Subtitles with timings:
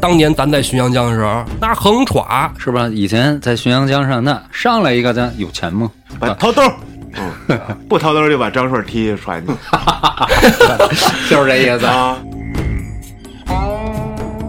[0.00, 2.88] 当年咱在浔阳江的时候，那横歘是吧？
[2.88, 5.90] 以前在浔阳江上，那上来一个咱有钱吗？
[6.18, 6.62] 把掏兜，
[7.48, 9.52] 嗯， 不掏兜就把张顺踢船去
[11.28, 11.84] 就是这意思。
[11.86, 12.16] 啊。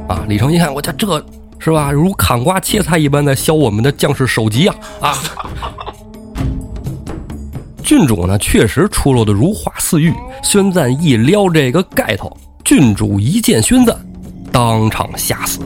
[0.07, 0.23] 啊！
[0.27, 1.23] 李成一看，我家这
[1.59, 5.13] 是吧，如砍瓜切菜一般的削我们的将士首级啊啊！
[7.83, 10.13] 郡主呢，确实出落的如花似玉。
[10.43, 13.95] 宣赞一撩这个盖头，郡主一见宣赞，
[14.51, 15.59] 当场吓死。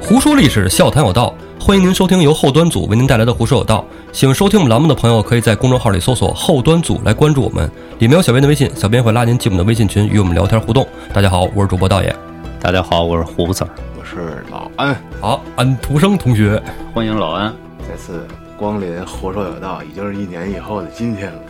[0.00, 3.84] 胡说历史，笑谈有道，欢迎您收听由后端组为您带来的《胡说有道》。
[4.16, 7.70] 喜欢收听我们栏目的朋友，可以在公众号里搜索“后端组”来关注我们，
[8.00, 10.86] 里面有小编的微信，小编会拉您进我们的微信群，与我们聊天互动。
[11.12, 12.29] 大家好，我是主播道爷。
[12.62, 17.50] 大家好，我是胡子儿，我是老安，好，安徒生同学，欢迎老安。
[17.88, 21.40] 再次光临胡说有道，已经是一年以后的今天了。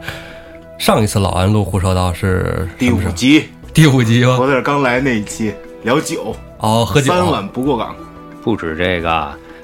[0.78, 4.38] 上一次老安录《胡说道》是第五集，第五集吗？
[4.40, 7.12] 我在这刚来那一期聊酒，哦，喝酒。
[7.12, 7.94] 三碗不过岗。
[8.42, 9.10] 不止这个，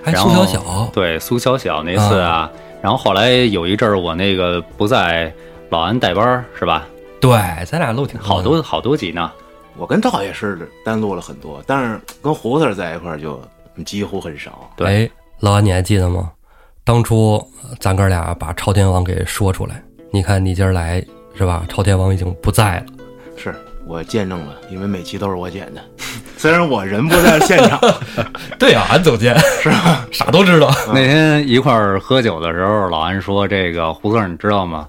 [0.04, 2.50] 还然后苏小小对苏小小那次啊，
[2.82, 5.32] 然后后来有一阵儿我那个不在，
[5.70, 6.86] 老安带班儿是吧？
[7.18, 7.30] 对，
[7.64, 9.32] 咱俩录挺好多好多集呢。
[9.78, 13.40] 我跟道爷是单录了很多，但是跟胡子在一块儿就
[13.84, 14.70] 几乎很少。
[14.76, 15.10] 对哎，
[15.40, 16.30] 老安，你还记得吗？
[16.84, 19.82] 当初呃咱哥俩把朝天王给说出来，
[20.12, 21.04] 你看你今儿来
[21.36, 21.64] 是吧？
[21.68, 22.86] 朝天王已经不在了。
[23.36, 23.54] 是
[23.86, 25.80] 我见证了，因为每期都是我剪的，
[26.38, 27.78] 虽然我人不在现场，
[28.58, 30.06] 对啊，俺总监是吧？
[30.10, 30.70] 啥都知道。
[30.88, 34.88] 那天一块儿喝酒的时候，老安说：“这个胡子，你知道吗？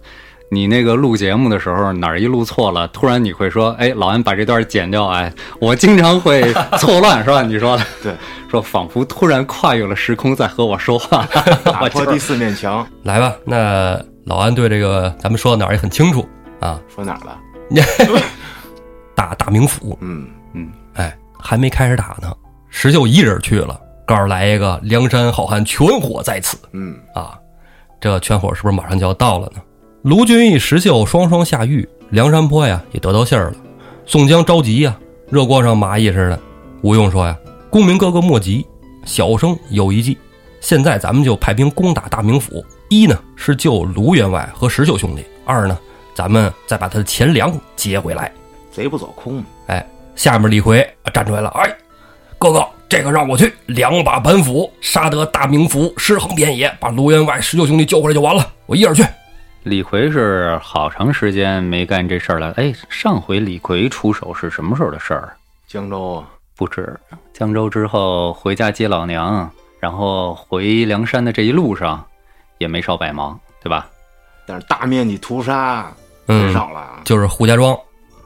[0.50, 5.08] 你那个录节目的时候哪儿一录错了，突然你会说，哎，老安把这段剪掉。
[5.08, 7.42] 哎，我经常会错乱，是吧？
[7.42, 8.16] 你说的， 对，
[8.50, 11.28] 说仿佛突然跨越了时空，在和我说话。
[11.66, 12.88] 打破第四面墙。
[13.04, 16.28] 来吧，那老安对这个咱们说到哪儿也很清楚
[16.62, 16.80] 啊。
[16.88, 17.38] 说哪儿了？
[19.16, 22.34] 打大名府，嗯嗯，哎，还没开始打呢，
[22.70, 27.38] 石秀一人去了，告诉来一个梁山好汉全火在此嗯，啊！
[28.00, 29.62] 这全火是不是马上就要到了呢？
[30.08, 33.58] 卢俊义、石秀双双下狱，梁山坡呀也得到信儿了。
[34.06, 34.98] 宋江着急呀，
[35.30, 36.40] 热锅上蚂蚁似的。
[36.82, 37.38] 吴用说呀
[37.70, 38.66] ：“公明哥哥莫急，
[39.04, 40.18] 小生有一计。
[40.62, 45.78] 现在咱们就派兵攻打大名府，一呢是救卢员外和石秀兄弟，二呢
[46.16, 48.32] 咱们再把他的钱粮接回来。
[48.72, 49.44] 贼不走空。
[49.66, 49.86] 哎，
[50.16, 51.70] 下面李逵啊站出来了，哎，
[52.38, 59.04] 哥哥，这个让我去，两把板斧杀得大名府尸横遍野，把卢员外、石秀兄弟救回来就完了，我一人去。
[59.68, 62.54] 李逵是好长时间没干这事儿了。
[62.56, 65.36] 哎，上回李逵出手是什么时候的事儿？
[65.68, 66.98] 江州啊，不止
[67.34, 69.50] 江州之后回家接老娘，
[69.82, 72.02] 然后回梁山的这一路上
[72.60, 73.90] 也没少百忙，对吧？
[74.46, 75.92] 但是大面积屠杀
[76.28, 77.02] 嗯很少了啊。
[77.04, 77.78] 就是扈家庄，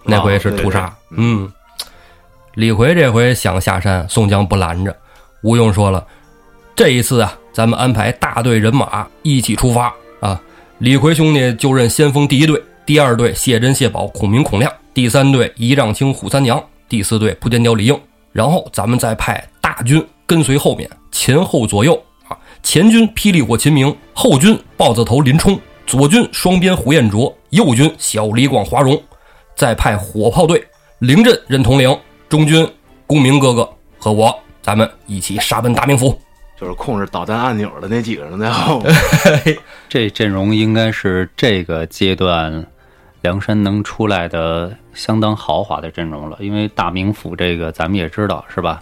[0.04, 0.94] 那回是屠杀。
[1.10, 1.54] 对对对嗯，
[2.54, 4.96] 李逵这回想下山，宋江不拦着。
[5.42, 6.06] 吴用说了，
[6.76, 10.40] 这一次啊，咱们安排大队人马一起出发啊。
[10.82, 16.60] 李逵兄弟就任先锋第一队，第二队谢珍、谢宝、孔明、孔亮，第三队仪仗卿、扈三娘，
[16.90, 17.96] 第四队扑天雕李应。
[18.32, 21.94] 然后咱们再派大军跟随后面，前后左右
[22.28, 22.36] 啊。
[22.64, 25.56] 前军霹雳火秦明，后军豹子头林冲，
[25.86, 29.00] 左军双鞭胡彦卓，右军小李广华容。
[29.56, 30.66] 再派火炮队
[30.98, 31.96] 临阵任统领，
[32.28, 32.68] 中军
[33.06, 33.70] 公明哥哥
[34.00, 36.20] 和我，咱们一起杀奔大名府。
[36.62, 38.94] 就是控制导弹按钮的那几个人在后面。
[39.90, 42.64] 这阵容应该是这个阶段
[43.22, 48.80] 梁山能出来的相当豪华的阵容了，因为大名府这个咱们也知道是吧？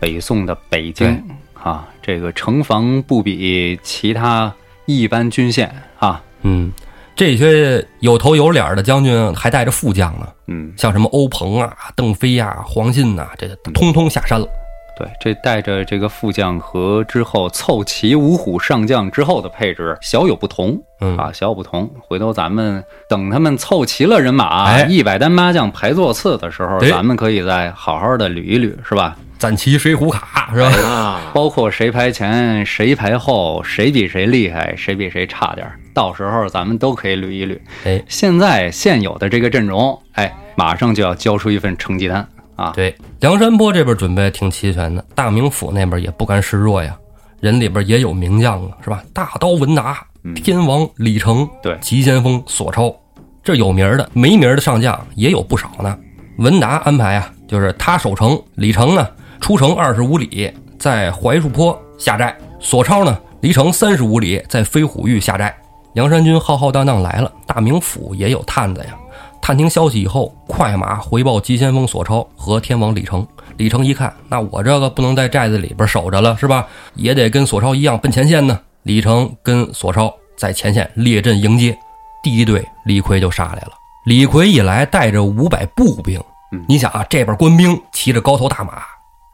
[0.00, 1.22] 北宋的北京
[1.62, 4.50] 啊，这个城防不比其他
[4.86, 6.72] 一般军县啊，嗯，
[7.14, 14.48] 这些有头有脸的将军还带着副将呢，嗯，像什么欧鹏啊、邓飞呀、黄信呐、这通通下山了。
[14.96, 21.90] 对，这带着这个副将和之后凑齐五虎上将之后的配置小有不同，嗯啊，小有不同。
[22.00, 29.16] 回头咱们等他们凑齐了人马，哎一百单八将排座次的时候，咱们可以再好好的捋一捋，是吧？
[29.36, 30.68] 攒齐水浒卡是吧？
[30.88, 37.58] 啊，包括谁排前，谁排后，谁比谁厉害，谁比谁差点儿，到时候咱们都可以捋一捋。
[37.84, 42.26] 哎，现在现有的这个阵容，哎，马上就要交出一份成绩单
[42.56, 42.72] 啊！
[42.74, 46.96] 对，梁山泊这边准备挺齐全的，大名府那边也不甘示弱呀，
[47.40, 49.02] 人里边也有名将啊，是吧？
[49.12, 50.04] 大刀文达、
[50.36, 52.94] 天王李成，对急先锋索超，
[53.42, 55.98] 这有名儿的，没名儿的上将也有不少呢。
[56.38, 59.06] 文达安排啊，就是他守城，李成呢
[59.40, 62.36] 出城二十五里，在槐树坡下寨。
[62.60, 65.54] 索超呢，离城三十五里，在飞虎峪下寨。
[65.92, 68.96] 梁山军浩浩荡荡来了，大名府也有探子呀。
[69.46, 73.26] 探听消息以后，快马回报急先锋索超和天王李成。
[73.58, 76.66] 李成一看，那我这个不能在寨子里边守着了，是吧？
[76.94, 78.58] 也得跟索超一样奔前线呢。
[78.84, 81.76] 李成跟索超在前线列阵迎接，
[82.22, 83.72] 第一队李逵就杀来了。
[84.06, 86.18] 李逵一来，带着五百步兵。
[86.66, 88.82] 你想啊，这边官兵骑着高头大马，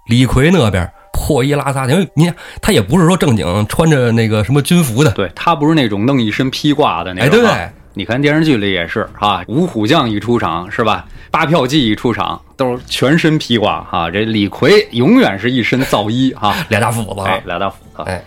[0.06, 7.28] 李逵那边破衣拉撒，因为你看他也不是说正经穿着那个什么军服的，对他不是那种弄一身披挂的那种。
[7.28, 11.06] 哎，对对，你看电视剧里也是哈，五虎将一出场是吧？
[11.30, 14.10] 八票记一出场都是全身披挂哈。
[14.10, 18.02] 这李逵永远是一身皂衣哈， 俩大斧子，哎，俩大斧子。
[18.06, 18.22] 哎，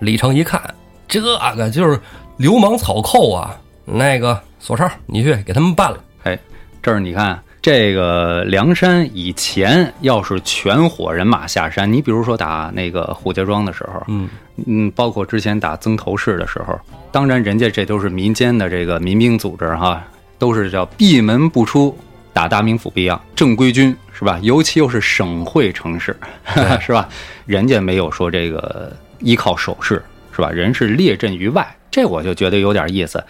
[0.00, 0.60] 李成一看，
[1.06, 1.38] 这个
[1.70, 1.98] 就是
[2.36, 3.56] 流氓草寇啊！
[3.84, 5.98] 那个索超，你去给他们办了。
[6.24, 6.38] 哎，
[6.82, 7.38] 这儿你看。
[7.66, 14.28] 这个梁山以前要是全伙人马下山，你比如说打那个虎家庄的时候，嗯
[14.66, 16.78] 嗯，包括之前打曾头市的时候，
[17.10, 20.00] 当然人家这都是民间的这个民兵组织哈，
[20.38, 21.92] 都是叫闭门不出，
[22.32, 24.38] 打大名府不一样，正规军是吧？
[24.42, 26.16] 尤其又是省会城市，
[26.80, 27.08] 是吧？
[27.46, 30.50] 人家没有说这个依靠守势是吧？
[30.52, 33.20] 人是列阵于外，这我就觉得有点意思。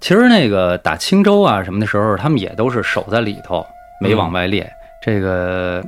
[0.00, 3.64] 其实那个打青州啊什么的时候，他们也都是守在里头。
[4.00, 4.70] 没往外列，
[5.02, 5.84] 这个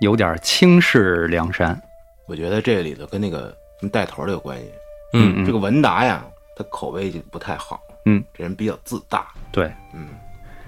[0.00, 1.80] 有点轻视梁山。
[2.26, 3.54] 我觉得这里头跟那个
[3.90, 4.70] 带头的有关系。
[5.14, 6.24] 嗯，这个文达呀，
[6.56, 7.80] 他口碑就不太好。
[8.06, 9.26] 嗯，这人比较自大。
[9.50, 10.08] 对，嗯，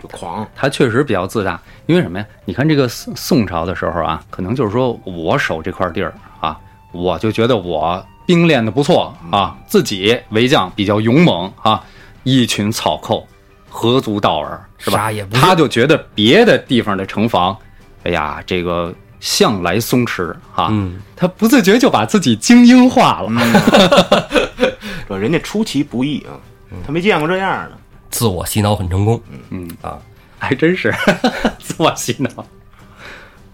[0.03, 0.47] 就狂。
[0.55, 2.27] 他确实比较自大，因为什么呀？
[2.45, 6.61] 你看这个宋宋朝的时候啊，可能就是说我守这块地儿啊，
[6.93, 11.83] 我就觉得我兵练的不错啊，自己为将比较勇猛啊，
[12.25, 13.27] 一群草寇。
[13.77, 15.11] 何足道耳，是吧？
[15.33, 17.57] 他就觉得别的地方的城防，
[18.05, 20.69] 哎呀，这个向来松弛哈。
[20.71, 23.31] 嗯，他不自觉就把自己精英化了。
[25.09, 26.39] 说人家出其不意啊，
[26.87, 27.73] 他没见过这样的，
[28.11, 29.21] 自我洗脑很成功。
[29.29, 29.99] 嗯嗯啊，
[30.39, 30.95] 还真是
[31.59, 32.31] 自我洗脑。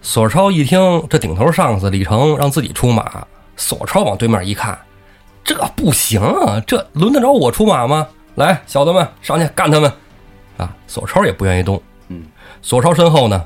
[0.03, 3.25] 索超一听这顶头上司李成让自己出马，
[3.57, 4.77] 索超往对面一看，
[5.43, 8.07] 这不行啊，这轮得着我出马吗？
[8.35, 9.91] 来，小子们上去干他们！
[10.57, 11.81] 啊，索超也不愿意动。
[12.09, 12.23] 嗯，
[12.61, 13.45] 索超身后呢，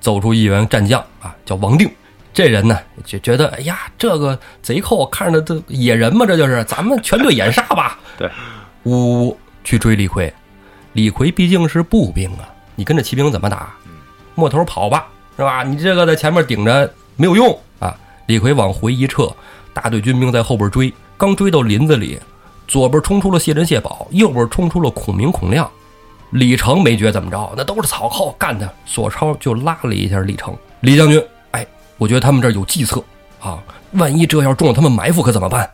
[0.00, 1.90] 走出一员战将啊，叫王定。
[2.32, 7.98] 这人呢就觉得，哎呀，这个贼寇看着这野人嘛，这就是咱们全队掩杀吧。
[8.18, 8.30] 对，
[8.82, 10.32] 呜呜去追李逵。
[10.92, 13.74] 李逵毕竟是步兵啊，你跟着骑兵怎么打？
[14.34, 15.06] 摸头跑吧，
[15.36, 15.62] 是吧？
[15.62, 17.96] 你这个在前面顶着没有用啊。
[18.26, 19.34] 李逵往回一撤，
[19.72, 22.20] 大队军兵在后边追，刚追到林子里，
[22.68, 25.70] 左边冲出了谢珍、谢宝，右边冲出了孔明、孔亮。
[26.30, 28.68] 李成没觉怎么着，那都是草寇干的。
[28.84, 31.66] 索超就拉了一下李成，李将军，哎，
[31.98, 33.02] 我觉得他们这有计策
[33.40, 33.58] 啊，
[33.92, 35.68] 万一这要中了他们埋伏可怎么办？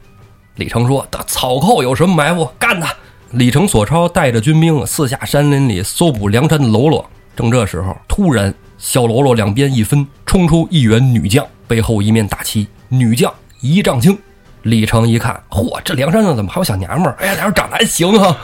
[0.56, 2.46] 李成说：“的草寇有什么埋伏？
[2.58, 2.94] 干他！”
[3.32, 7.08] 李成、索超带着军兵四下山林里搜捕梁山的喽啰。
[7.34, 13.32] 正这时候，突然小喽啰两边一分，冲出一员女将，背后一面大旗，女将
[13.62, 14.18] 一丈青。
[14.64, 17.16] 李成一看，嚯，这梁山上怎么还有小娘们儿？
[17.18, 18.36] 哎呀，俩人长得还行哈！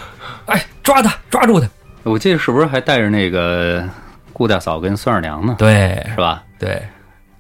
[0.47, 1.69] 哎，抓他，抓住他！
[2.09, 3.85] 我记得是不是还带着那个
[4.33, 5.55] 顾大嫂跟孙二娘呢？
[5.59, 6.43] 对，是吧？
[6.59, 6.83] 对，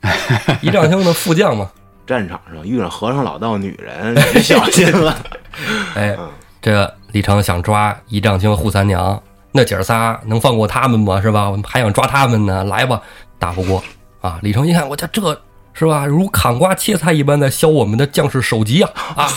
[0.61, 1.69] 一丈青的副将嘛。
[2.07, 5.15] 战场上遇上和尚老道女人， 就小心了。
[5.95, 6.17] 哎，
[6.63, 9.21] 这李成想抓一丈青、扈三娘，
[9.53, 11.21] 那姐儿仨能放过他们吗？
[11.21, 11.51] 是吧？
[11.51, 13.01] 我们还想抓他们呢，来吧，
[13.39, 13.83] 打不过
[14.23, 14.39] 啊！
[14.43, 15.39] 李成一看，我家这
[15.75, 16.07] 是吧？
[16.07, 18.91] 如砍瓜切菜一般的削我们的将士首级啊！
[19.15, 19.29] 啊，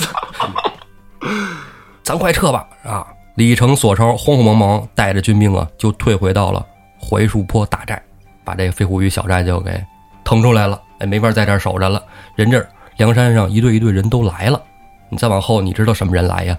[2.03, 2.65] 咱快撤吧！
[2.85, 3.05] 啊！
[3.41, 6.63] 李成、索超慌慌忙忙带着军兵啊，就退回到了
[6.99, 7.99] 槐树坡大寨，
[8.43, 9.83] 把这飞虎峪小寨就给
[10.23, 10.79] 腾出来了。
[10.99, 11.99] 哎，没法在这儿守着了。
[12.35, 12.63] 人这
[12.97, 14.61] 梁山上一队一队人都来了。
[15.09, 16.55] 你再往后，你知道什么人来呀？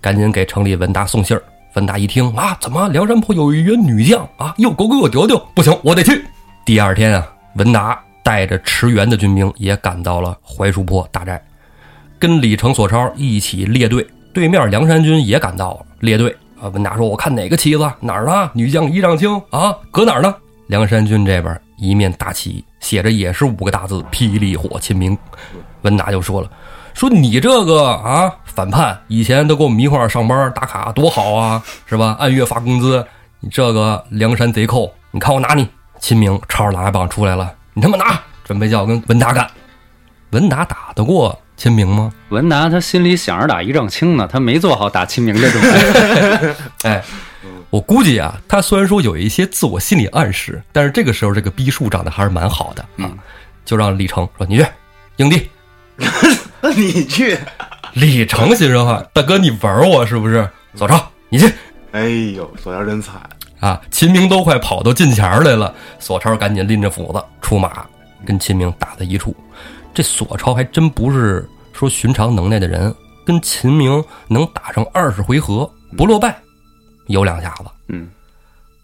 [0.00, 1.40] 赶紧给城里文达送信儿。
[1.74, 4.52] 文达一听啊，怎么梁山坡有一员女将啊？
[4.58, 5.38] 又狗给我丢丢！
[5.54, 6.24] 不行，我得去。
[6.64, 11.40] 第二天啊，文达带着驰援的军兵也赶到了槐树坡大寨，
[12.18, 14.04] 跟李成、索超一起列队。
[14.34, 16.68] 对面梁山军也赶到了，列队啊！
[16.68, 18.50] 文达说：“我看哪个旗子哪儿呢？
[18.54, 20.34] 女将一丈青啊，搁哪儿呢？”
[20.68, 25.18] 梁山军这边一面大旗，写着也是五个大字：“霹雳火秦明。”
[25.82, 26.50] 文达就说了
[26.94, 32.16] ：“说你这个啊，反叛，以前都跟我们一块上班打卡，多好啊，是吧？
[32.18, 33.04] 按月发工资。
[33.40, 35.68] 你这个梁山贼寇，你看我拿你！”
[36.00, 38.18] 秦明抄着狼牙棒出来了：“你他妈拿！
[38.44, 39.46] 准备叫我跟文达干。”
[40.30, 41.38] 文达打得过。
[41.56, 42.12] 秦明吗？
[42.28, 46.54] 文达他心里想着打一丈青呢，他没做好打秦明的准备。
[46.90, 47.02] 哎，
[47.70, 53.10] 我估计啊，他虽然说有一些自我心理暗示，但是这个时候这个逼数长得还是蛮好的啊。
[53.64, 54.66] 就让李成说：“你去
[55.16, 55.48] 影帝。
[56.76, 57.36] 你去，”
[57.94, 61.52] 李成心说话：“大哥，你玩我是不是？”索超，你去
[61.92, 63.14] 哎呦，索超真惨，
[63.58, 63.80] 啊！
[63.90, 67.84] 秦明都快跑到近前儿来了，索超赶紧拎着斧子出马，
[68.24, 69.34] 跟秦明打在一处。
[69.96, 76.36] 这索超还真不是说寻常能耐的人，跟秦明能打上二十回合不落败，
[77.06, 77.64] 有两下子。
[77.88, 78.06] 嗯，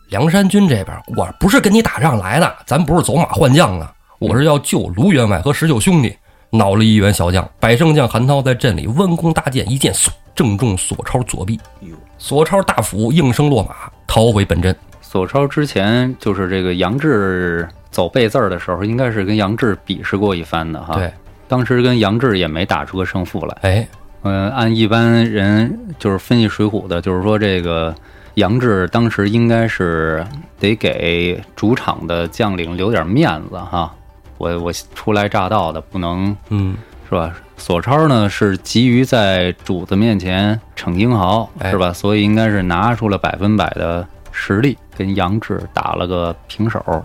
[0.09, 6.17] 梁山军这边，我不是跟你打仗来的，咱不是走马换将的，我是要救卢员外和十九兄弟。
[6.49, 14.75] 恼了一员小将，百胜将韩涛在阵里弯弓搭箭，一箭嗖正中索超左臂，哟，索超大斧应声落马，逃回本阵。
[15.13, 20.95] 索超之前就是这个杨志走背字儿的时候，应该是跟杨志比试过一番的哈。
[20.95, 21.13] 对，
[21.47, 23.59] 当时跟杨志也没打出个胜负来。
[23.61, 23.89] 哎，
[24.23, 27.95] 嗯，按一般人就是分析《水浒》的，就是说这个
[28.37, 30.25] 杨志当时应该是
[30.59, 33.95] 得给主场的将领留点面子哈。
[34.39, 36.75] 我我初来乍到的，不能嗯，
[37.07, 37.35] 是吧？
[37.59, 41.93] 索超呢是急于在主子面前逞英豪，哎是吧？
[41.93, 47.05] 所以应该是拿出了百分百的实力，跟杨志打了个平手。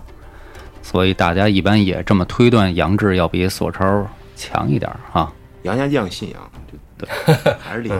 [0.82, 5.30] 所以大家一般也这么推断，杨志要比索超强一点儿哈。
[5.62, 7.96] 杨家将信仰，就对， 还是厉害。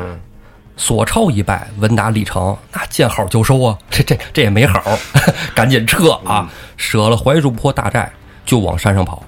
[0.76, 3.76] 索超一败，文达李成，那见好就收啊！
[3.90, 4.80] 这这这也没好，
[5.54, 6.48] 赶紧撤啊！
[6.76, 8.10] 舍了槐树坡大寨，
[8.46, 9.22] 就往山上跑。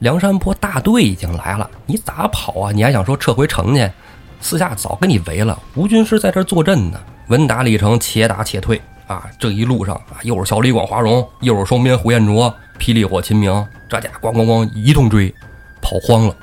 [0.00, 2.72] 梁山泊大队已经来了，你咋跑啊？
[2.72, 3.88] 你还想说撤回城去？
[4.40, 7.00] 四下早给你围了，吴军师在这儿坐镇呢。
[7.28, 9.24] 文达李成，且打且退啊！
[9.40, 15.34] 这一路上啊，又是小李广华容，又是双鞭胡彦卓、霹雳火秦明，这家咣咣咣一通追，
[15.82, 16.36] 跑慌了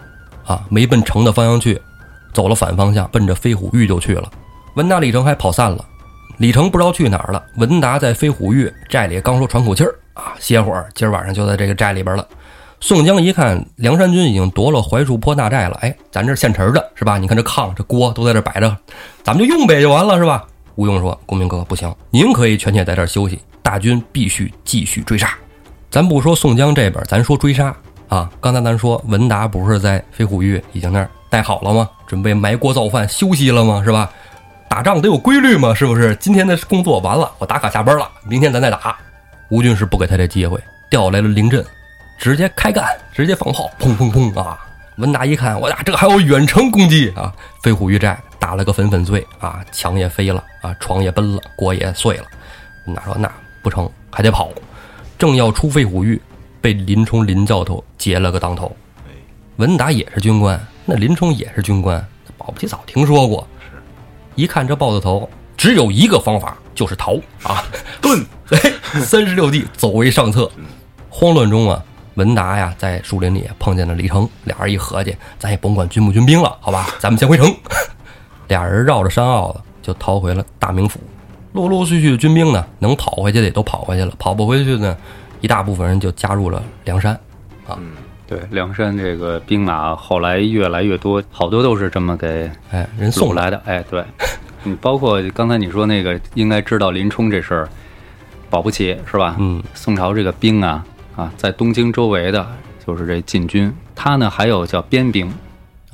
[0.46, 0.62] 啊！
[0.68, 1.82] 没奔城的方向去，
[2.34, 4.30] 走了反方向，奔着飞虎峪就去了。
[4.74, 5.86] 文达、李成还跑散了，
[6.38, 7.42] 李成不知道去哪儿了。
[7.56, 12.28] 文达在飞虎峪寨里刚说喘口气儿啊，歇会儿，今儿晚上就在这个寨里边了。
[12.82, 17.18] 宋江一看梁山军已经夺了槐树坡大寨了，哎，咱这现成的是吧？
[17.18, 18.76] 你看这炕、这锅都在这摆着，
[19.24, 20.46] 咱们就用呗，就完了是吧？
[20.76, 25.34] 吴用说：“公明哥不行，您可以权且在这儿休息，大军必须继续追杀。
[25.90, 27.74] 咱不说宋江这边，咱说追杀
[28.10, 28.30] 啊。
[28.42, 31.90] 刚才咱说文达不是在飞虎峪已经那儿待好了吗？
[32.06, 33.82] 准备埋锅造饭休息了吗？
[33.84, 34.12] 是吧？
[34.68, 36.14] 打仗得有规律嘛，是不是？
[36.18, 38.98] 今天的工作完了，我打卡下班了，明天咱再打。
[39.50, 41.64] 吴军是不给他这机会，调来了灵阵，
[42.20, 44.60] 直接开干，直接放炮，砰砰砰啊！
[44.98, 47.32] 文达一看，我呀，这还有远程攻击啊！
[47.62, 52.26] 飞虎峪寨打了个粉粉碎啊，墙也飞了啊，床也崩了，锅也碎了。
[52.86, 53.28] 那说：“那
[53.64, 54.52] 不成，还得跑。”
[55.18, 56.22] 正要出飞虎峪，
[56.62, 58.72] 被林冲林教头截了个当头。
[59.56, 62.06] 文达也是军官，那林冲也是军官，
[62.38, 63.48] 保不齐早听说过。
[64.36, 67.64] 一看这豹子头，只有一个方法，就是逃啊！
[68.00, 68.60] 遁，哎，
[69.02, 70.52] 三十六计，走为上策。
[71.10, 71.84] 慌乱中啊，
[72.14, 77.52] 文达呀在树林里碰见了李成，俩人一合计，咱也甭管军不军兵了，好吧，咱们先回城。
[78.48, 81.00] 俩人绕着山坳子就逃回了大名府。
[81.54, 84.96] 陆陆续续的军兵呢，能跑回去的也都跑回去了，跑不回去呢，
[85.42, 87.14] 一大部分人就加入了梁山。
[87.68, 87.80] 啊
[88.28, 93.62] 对，梁山这个兵马后来越来越多，好多都是这么给哎，人送来，送来的。
[93.66, 94.04] 哎，对，
[94.64, 97.70] 你包括刚才你说那个，应该知道林冲这事儿，
[98.50, 99.36] 保不齐是吧？
[99.38, 100.84] 嗯，宋朝这个兵啊
[101.16, 102.44] 啊，在东京周围的
[102.84, 105.32] 就是这禁军，他呢还有叫边兵，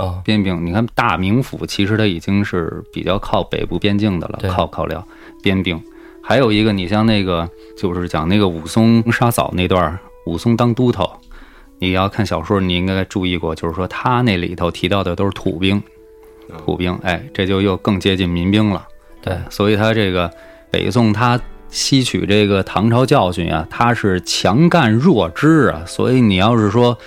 [0.01, 0.65] 啊，边兵。
[0.65, 5.05] 你看大名府其实它已经是比较靠北部边境的了，靠靠辽
[5.43, 5.79] 边兵。
[6.23, 11.09] 还有一个，你像那个就是讲那个武松杀嫂那段儿，武松当都头，
[11.79, 15.81] 你要看小说，你应该注意过，就是说他那里头提到的都是土兵，
[16.63, 18.87] 土兵，哎，这就又更接近民兵了。
[19.21, 20.31] 对，所以他这个
[20.69, 21.39] 北宋他
[21.69, 26.97] 吸取这个唐朝教训啊，他是强干弱支啊，所以你要是说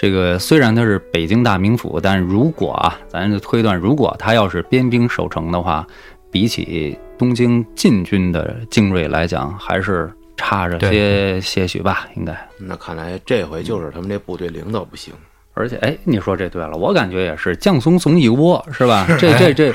[0.00, 5.84] 这个虽然他是北京大名府，但如果啊，咱就推断，如果他要是边兵守城的话，
[6.30, 12.32] 比起东京禁军的精锐来讲，还是差着些些许吧，应该。
[12.60, 15.12] 那看来这回就是他们这部队领导不行。
[15.54, 19.04] 而且，哎，你说这对了，我感觉也是，将怂怂一窝，是吧？
[19.18, 19.74] 这 这这，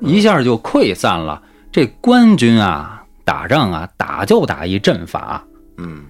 [0.00, 1.40] 一下就溃散了。
[1.70, 5.44] 这官军啊，打仗啊，打就打一阵法。
[5.78, 6.02] 嗯，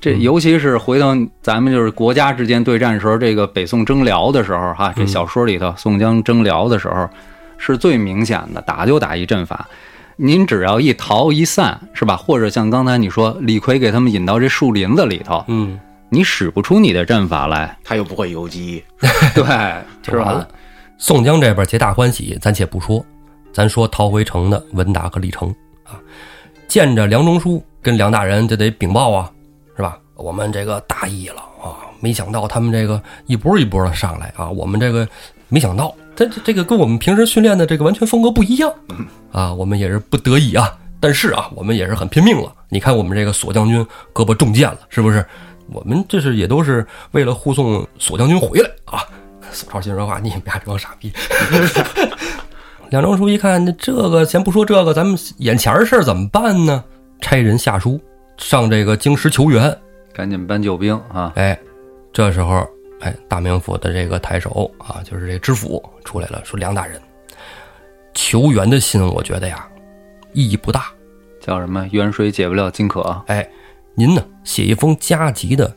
[0.00, 7.08] 这尤其是回到咱们就是国家之间对战的时候，这个北宋征辽的时候，哈，这小说里头宋江征辽的时候，
[7.56, 9.68] 是最明显的，打就打一阵法。
[10.20, 12.16] 您只要一逃一散，是吧？
[12.16, 15.78] 或者像刚才你说，李逵给他们引到这树林子里头，嗯，
[16.10, 18.82] 你使不出你的阵法来，他又不会游击，
[19.34, 19.44] 对，
[20.02, 20.48] 就是完了？。
[20.96, 23.04] 宋江这边皆大欢喜，咱且不说，
[23.52, 25.48] 咱说逃回城的文达和李成
[25.84, 25.94] 啊，
[26.66, 29.30] 见着梁中书跟梁大人，就得禀报啊？
[30.18, 35.08] 我们这个大意了啊，没想到他们这个一波一波的上来啊，我们这个
[35.48, 38.72] 没想到，这这个跟我们平时训练的这个完全风格不一样
[39.30, 42.52] 啊，我们也是不得已啊，但是啊，我们也是很拼命了。
[42.68, 43.80] 你看我们这个索将军
[44.12, 45.24] 胳膊中箭了，是不是？
[45.70, 49.04] 我们这是也都是为了护送索将军回来啊。
[49.52, 51.12] 索超心说话，你们俩这帮傻逼。
[52.90, 56.82] 两张书一看，那这个先不说这个，咱们眼前事儿怎么办呢？
[57.20, 58.00] 差人下书
[58.36, 59.78] 上这个京师求援。
[60.12, 61.32] 赶紧搬救兵啊！
[61.36, 61.58] 哎，
[62.12, 62.66] 这时候，
[63.00, 67.00] 哎，大名府的这个太守啊，就是这知府出来了，说梁大人，
[68.14, 69.66] 求援的信，我觉得呀，
[70.32, 70.86] 意义不大。
[71.40, 71.88] 叫什么？
[71.92, 73.22] 远水解不了近渴。
[73.26, 73.48] 哎，
[73.94, 75.72] 您呢，写一封加急的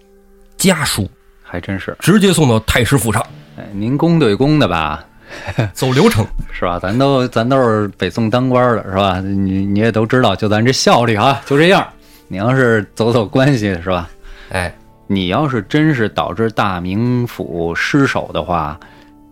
[0.57, 1.09] 家书，
[1.43, 3.25] 还真是直接送到太师府上，
[3.57, 5.05] 哎，您公对公的吧？
[5.73, 6.25] 走流程。
[6.51, 6.77] 是吧？
[6.77, 9.21] 咱都咱都是北宋当官的，是吧？
[9.21, 11.87] 你你也都知道，就咱这效率啊，就这样。
[12.27, 14.09] 你要是走走关系，是吧？
[14.51, 14.73] 哎，
[15.07, 18.79] 你要是真是导致大名府失守的话，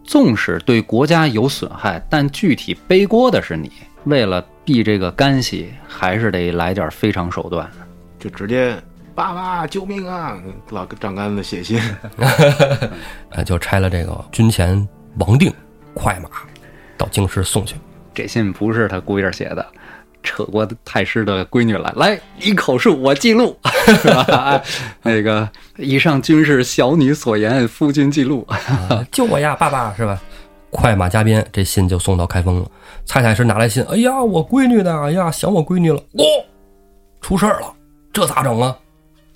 [0.03, 3.71] 纵使对国家有损害，但具体背锅的是你。
[4.05, 7.69] 为了避这个干系，还是得来点非常手段。
[8.17, 8.77] 就直接
[9.13, 10.37] 爸爸救命啊！
[10.69, 11.81] 老给张杆子写信，
[13.31, 15.53] 呃，就拆了这个军前王定
[15.93, 16.29] 快马
[16.97, 17.75] 到京师送去。
[18.13, 19.65] 这信不是他故意写的，
[20.29, 23.57] 扯过太师的闺女来，来你口述，我记录，
[23.99, 24.23] 是吧？
[24.31, 24.63] 哎
[25.01, 28.45] 那个以上均是小女所言，夫君记录。
[28.47, 30.21] 啊救我呀，爸爸，是吧？
[30.69, 32.69] 快马加鞭，这信就送到开封了。
[33.05, 35.01] 蔡太师拿来信，哎呀，我闺女呢？
[35.01, 35.97] 哎呀，想我闺女了。
[35.97, 36.23] 哦，
[37.21, 37.73] 出事儿了，
[38.13, 38.77] 这咋整啊？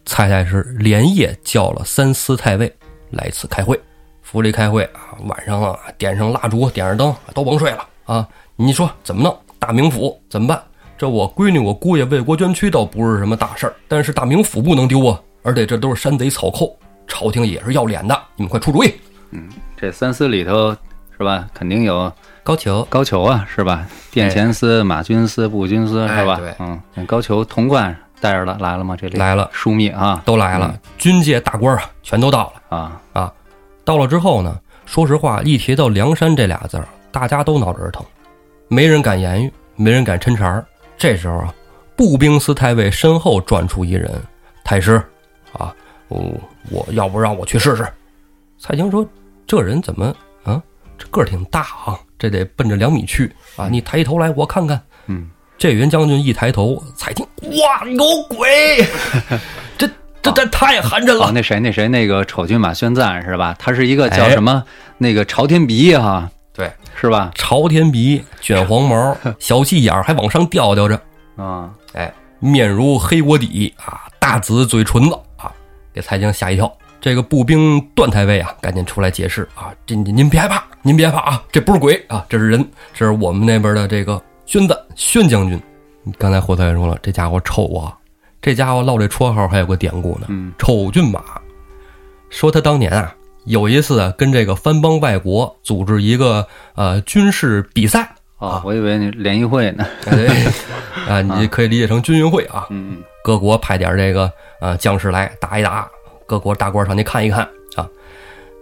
[0.05, 2.71] 蔡太师连夜叫了三司太尉
[3.09, 3.79] 来此开会。
[4.21, 8.27] 府里开会啊，晚上啊，点上蜡烛，点上灯，都甭睡了啊！
[8.55, 9.35] 你说怎么弄？
[9.57, 10.61] 大名府怎么办？
[11.03, 15.19] 这我闺女、我姑爷为国捐躯倒不是什么大事儿，但是大名府不能丢啊！
[15.41, 16.73] 而且这都是山贼草寇，
[17.05, 18.93] 朝廷也是要脸的，你们快出主意！
[19.31, 20.73] 嗯这三司里头
[21.17, 21.45] 是吧？
[21.53, 22.09] 肯定有
[22.41, 23.85] 高俅高俅啊，是吧？
[24.11, 26.39] 殿前司、马军司、步军司是吧？
[26.59, 28.95] 嗯，高俅童贯带着了来了吗？
[28.95, 33.33] 这里来了枢密啊都来了，军界大官啊，全都到了啊，啊！
[33.83, 38.01] 到了之后呢，说实话，一提到梁山这俩字儿，大家都脑仁儿疼，
[38.69, 40.65] 没人敢言语，没人敢抻茬儿。
[40.97, 41.53] 这时候啊，
[41.95, 44.11] 步兵司太尉身后转出一人，
[44.63, 45.01] 太师
[45.53, 45.73] 啊，
[46.07, 46.33] 我
[46.69, 47.85] 我要不让我去试试？
[48.57, 49.05] 蔡京说
[49.45, 50.61] ：“这人怎么啊？
[50.97, 53.67] 这个儿挺大啊，这得奔着两米去啊！
[53.69, 58.85] 你抬头来，我看看。”嗯，这员将军一抬头，蔡京哇，有鬼！
[59.77, 59.85] 这
[60.21, 61.31] 这这太寒碜哦，了。
[61.33, 63.53] 那谁那谁那个丑军马宣赞是吧？
[63.59, 64.63] 他是一个叫哎什么、
[64.97, 66.32] 那个朝天鼻哈、对，
[66.95, 67.31] 是吧？
[67.35, 70.99] 朝天鼻，卷黄毛， 小细眼儿还往上吊吊着，
[71.35, 75.51] 啊，哎，面如黑锅底啊，大紫嘴唇子啊，
[75.93, 76.71] 给蔡京吓一跳。
[77.01, 85.61] 这个步兵段太尉啊，赶紧出来解释啊，这您您别害怕，您别害怕啊，这不是鬼啊，这是人，这是我们那边的这个宣赞宣将军。
[86.17, 87.97] 刚才霍太尉说了，这家伙臭啊，
[88.41, 91.21] 这家伙落这绰号还有个典故呢，嗯丑骏马。
[92.29, 93.13] 说他当年啊，
[93.45, 99.85] 有一次啊，跟这个藩邦外国组织一个呃军事比赛，哦，我以为你联谊会呢。
[101.07, 105.89] 啊， 你可以理解成军运会啊，嗯各国派点这个呃将士来打一打，
[106.25, 107.43] 各国大官上去看一看
[107.75, 107.87] 啊。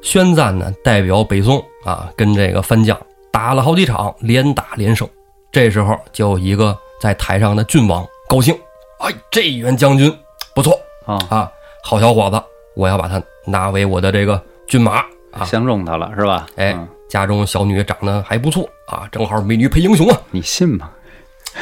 [0.02, 3.00] 宣赞呢代表北宋啊，跟这个藩将
[3.32, 5.08] 打了好几场，连打连胜。
[5.52, 8.58] 这时候就有一个在台上的郡王高兴，
[9.00, 10.12] 哎，这员将军
[10.56, 11.52] 不错啊，啊，
[11.84, 12.42] 好小伙子，
[12.76, 15.04] 我要把他拿为我的这个军马
[15.34, 15.44] 啊。
[15.44, 16.48] 相中他了是吧？
[16.56, 20.18] 哎嗯，家中小女长得还不错啊，正好美女配英雄啊。
[20.32, 20.90] 你信吗？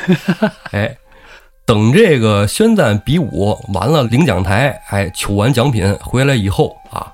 [0.69, 0.95] 哎，
[1.65, 7.11] 等这个宣赞比武完了，领奖台，哎，取完奖品回来以后啊，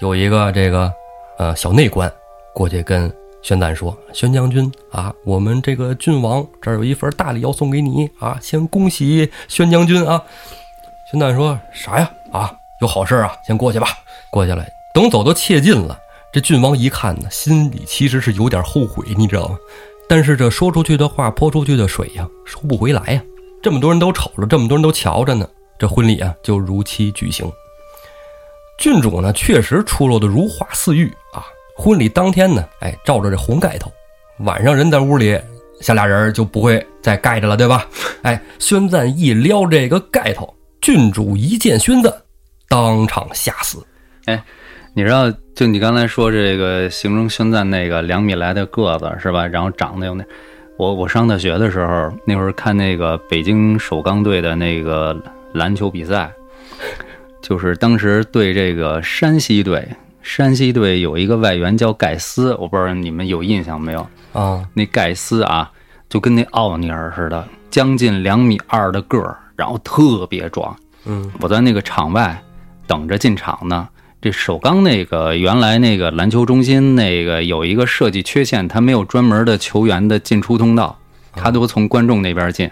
[0.00, 0.92] 有一个这个
[1.38, 2.10] 呃小内官
[2.54, 10.22] 过去跟宣赞说：“宣将军啊，我们这个郡王这儿有一份大礼要送给你啊，先恭喜宣将军啊。”
[11.10, 12.08] 宣赞说：“啥呀？
[12.30, 13.88] 啊，有好事啊，先过去吧。”
[14.30, 15.98] 过去了，等走到切近了，
[16.32, 19.56] 这郡王一看呢，心里其实是有点后悔，你知道吗？
[20.08, 23.22] 但是这说出去的话，泼出去的水呀，收不回来呀。
[23.62, 27.50] 这么多人都瞅着，这么多人都瞧着呢，这婚礼啊就如期举行。
[28.78, 31.46] 郡主呢，确实出落的如花似玉啊。
[31.76, 33.90] 婚礼当天呢，哎，罩着这红盖头，
[34.40, 35.40] 晚上人在屋里，
[35.80, 37.86] 小俩人就不会再盖着了，对吧？
[38.22, 42.12] 哎，宣赞一撩这个盖头，郡主一见宣赞，
[42.68, 43.78] 当场吓死。
[44.26, 44.44] 哎
[44.94, 49.46] 你知道，就你刚才说这个形容宣赞那个两米来的个子是吧？
[49.46, 50.22] 然后长得有那，
[50.76, 55.16] 我我上大学的时候，那会儿看那个北京首钢队的那个
[55.54, 56.30] 篮球比赛，
[57.40, 59.88] 就是当时对这个山西队，
[60.20, 64.06] 山西队有一个外援叫盖斯，我不知道你们有印象没有？
[64.34, 65.72] 啊，那盖斯啊，
[66.10, 70.76] 就跟那奥尼尔似的，将近两米二的个儿，然后特别壮。
[71.06, 72.38] 嗯我在那个场外
[72.86, 73.88] 等着进场呢。
[74.22, 80.96] 这首钢那个原来那个篮球中心那个有一个设计缺陷，它没有专门的球员的进出通道，
[81.32, 82.70] 他都从观众那边进。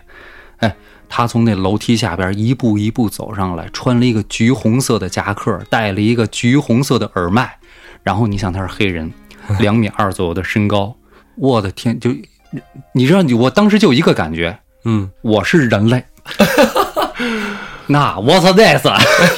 [0.58, 0.72] 哎，
[1.08, 7.56] 他从那楼梯下边一步一步走上来，穿了一个橘红色的夹克，戴了一个橘红色的耳麦，
[8.04, 9.12] 然后你想他是黑人，
[9.58, 10.94] 两米二左右的身高，
[11.34, 12.14] 我的天，就
[12.92, 16.04] 你知道，你我当时就一个感觉，嗯，我是人类。
[17.90, 18.86] 那我操 this，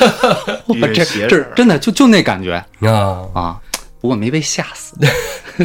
[0.68, 3.60] 我这这真的就就那感觉啊，啊！
[3.98, 4.94] 不过没被吓死，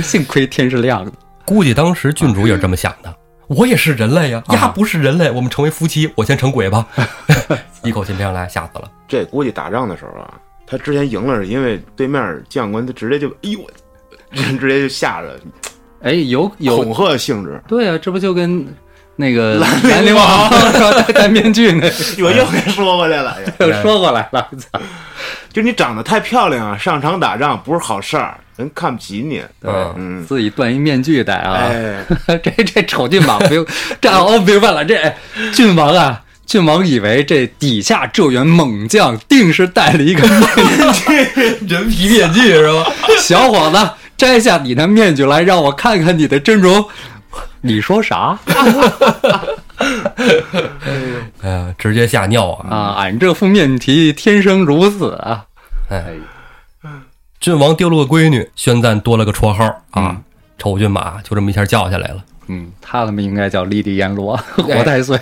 [0.02, 1.12] 幸亏天是亮的。
[1.44, 3.14] 估计当时郡主也是这么想的。
[3.48, 6.88] 我也是人类呀，呀不是人类，我们成为夫妻，我先成鬼吧。
[7.84, 8.90] 一口气这样来，吓死了。
[9.06, 13.60] 这估计打仗的时候啊，他之前赢了，是因为对面将官他直接就哎呦，
[14.32, 15.38] 人 直接就吓着，
[16.04, 17.62] 哎，有有恐吓性质。
[17.68, 18.66] 对啊，这不就跟
[19.18, 20.52] 那个兰兰陵陵王王
[21.08, 21.92] 戴戴面具那
[22.24, 24.80] 我 又给说回来了，又说过来了， 操！
[25.52, 29.42] 就你长得太漂亮啊，上场打仗不是好事儿，人看不起你。
[29.64, 33.66] 嗯嗯，自己断一面具戴啊，哎，这这丑郡王不用，
[34.00, 35.12] 这我明白了，这
[35.52, 42.92] 郡王啊，郡王以为这底下这员猛将定是戴了一个面具人皮面具是吧？
[43.20, 46.86] 小伙子，摘下你的面具来，让我看看你的真容。
[47.62, 48.38] 你说啥
[51.42, 52.70] 哎呀，直接吓尿啊！
[52.76, 52.94] 啊？
[52.98, 55.46] 俺这副面皮天生如此啊！
[55.90, 56.16] 哎，
[57.40, 60.22] 郡王丢了个闺女，宣赞多了个绰号啊，
[60.58, 62.24] 丑骏马就这么一下叫下来了。
[62.48, 65.20] 嗯，他他妈应该叫莉莉阎罗，哎活太岁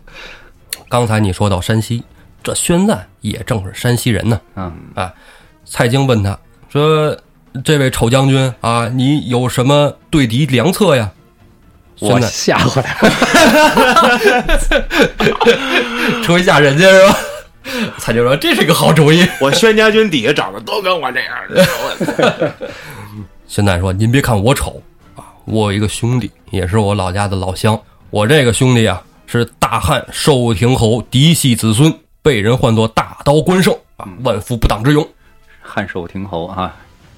[0.88, 2.04] 刚才你说到山西，
[2.42, 4.40] 这宣赞也正是山西人呢。
[4.54, 5.12] 嗯啊，
[5.64, 7.16] 蔡京问他说
[7.62, 11.12] ：“这位丑将军啊，你有什么对敌良策呀？”
[12.00, 13.10] 我吓回来了。
[16.24, 17.16] 成为吓人家是吧？
[17.98, 19.26] 蔡京说：“这是个好主意。
[19.40, 22.52] 我宣家军底下长得都跟我这样的。
[23.46, 24.82] ”现在说：“您别看我丑
[25.14, 27.80] 啊，我有一个兄弟，也是我老家的老乡。
[28.10, 35.08] 我这个兄弟啊，是大汉寿亭侯嫡系子孙，被人唤作大刀关胜啊，万夫不挡之勇。
[35.62, 36.74] 汉寿亭侯啊，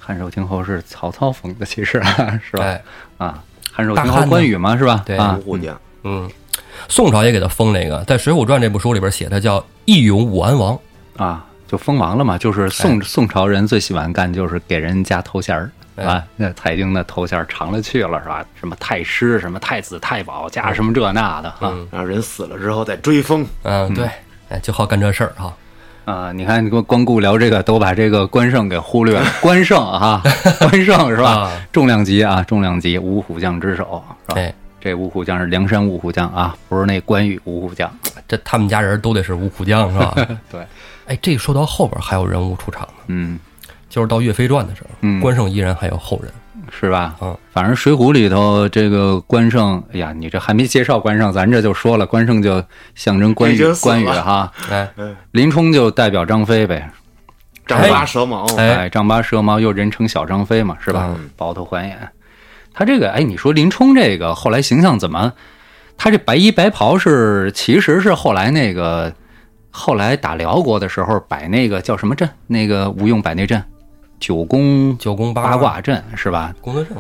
[0.07, 2.63] 汉寿亭侯是曹操封的，其实啊 是吧？
[2.65, 2.83] 哎，
[3.19, 3.43] 啊，
[3.73, 5.03] 汉寿亭侯关羽嘛，是吧？
[5.05, 6.31] 对啊五，虎将，嗯，
[6.89, 10.79] 宋朝也给他封了一个，在《水浒传》这部书里边写的叫义勇武安王。
[11.17, 15.71] 啊，就封王了嘛，就是宋、宋朝人最喜欢干就是给人家头衔儿。
[15.97, 18.45] 哎啊，那蔡京的头衔儿长了去了，是吧？
[18.55, 23.45] 什么太师，什么太子太保，加什么这那的啊、嗯让人死了之后再追封。
[23.63, 24.09] 嗯，对，
[24.51, 25.53] 哎，就好干这事儿哈。
[26.07, 26.33] 啊！
[26.33, 29.27] 你看，你光光顾聊这个，都把这个关胜给忽略了。
[29.43, 30.23] 关胜啊，
[30.61, 31.31] 关胜是吧？
[31.31, 34.41] 啊重量级啊，重量级，五虎将之首是吧？
[34.41, 37.93] 哎，这五虎将是梁山五虎将啊，不是那关羽五虎将。
[38.29, 40.15] 这他们家人都得是五虎将是吧？
[40.51, 40.65] 对，
[41.07, 43.39] 哎，这说到后边还有人物出场呢，嗯，
[43.91, 46.33] 就是到岳飞传的时候，嗯关胜依然还有后人。
[46.71, 47.15] 是吧？
[47.21, 52.63] 嗯，反正《水浒》里头这个关胜，哎呀，你这还没介绍关胜，咱这就说了，关胜就
[52.95, 54.89] 象征关羽关羽哈，哎，
[55.33, 56.91] 林冲就代表张飞呗，
[57.67, 58.77] 丈八蛇矛，哎。
[58.77, 61.15] 哎，丈八蛇矛又人称小张飞嘛，是吧？
[61.19, 61.31] 嗯。
[61.37, 61.97] 包头环眼，
[62.73, 65.33] 他这个，哎，你说林冲这个后来形象怎么？
[65.99, 69.11] 他这白衣白袍是其实是后来那个
[69.71, 72.29] 后来打辽国的时候摆那个叫什么阵？
[72.47, 73.65] 那个吴用摆那阵，
[74.19, 76.55] 九宫九宫八卦阵是吧？
[76.61, 76.97] 公孙胜，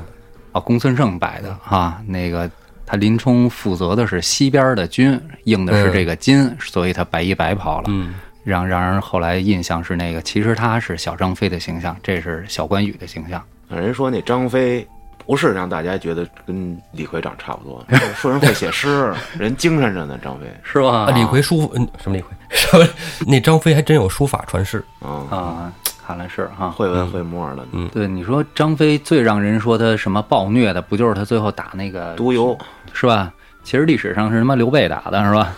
[0.53, 2.51] 啊，公孙胜摆的啊，那个
[2.85, 13.43] 他林冲负责的是西边的军，应的是这个金，所以他白衣白袍了，嗯，让让人后来印象是那个，其实他是小张飞的形象，这是小关羽的形象。
[13.69, 14.87] 人说那张飞
[15.27, 20.17] 不是让大家觉得跟李逵长差不多，说人会写诗， 人精神着呢。
[20.23, 20.89] 张飞是吧？
[20.91, 22.29] 啊，李逵书嗯什么李逵？
[22.51, 22.87] 什么？
[23.27, 25.73] 那张飞还真有书法传世，啊，啊，
[26.07, 26.71] 看来是哈。
[26.71, 32.57] 会文会墨的，嗯对，你说张飞最让人说他什么暴虐的，不就是他最后打那个毒游
[32.93, 33.33] 是吧？
[33.65, 35.53] 其实历史上是他妈刘备打的，是吧？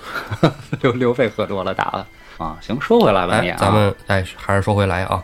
[0.81, 2.07] 刘 刘备喝多了打的
[2.39, 2.57] 啊。
[2.61, 5.23] 行，说回来吧，你啊，，哎咱们哎还是说回来啊，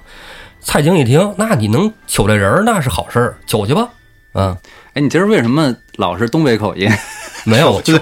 [0.60, 3.88] 蔡京一听，那你能求这人儿那是好事儿，求去吧。
[4.34, 4.54] 嗯，
[4.94, 6.90] 哎，你今儿为什么老是东北口音？
[7.46, 7.94] 没有， 就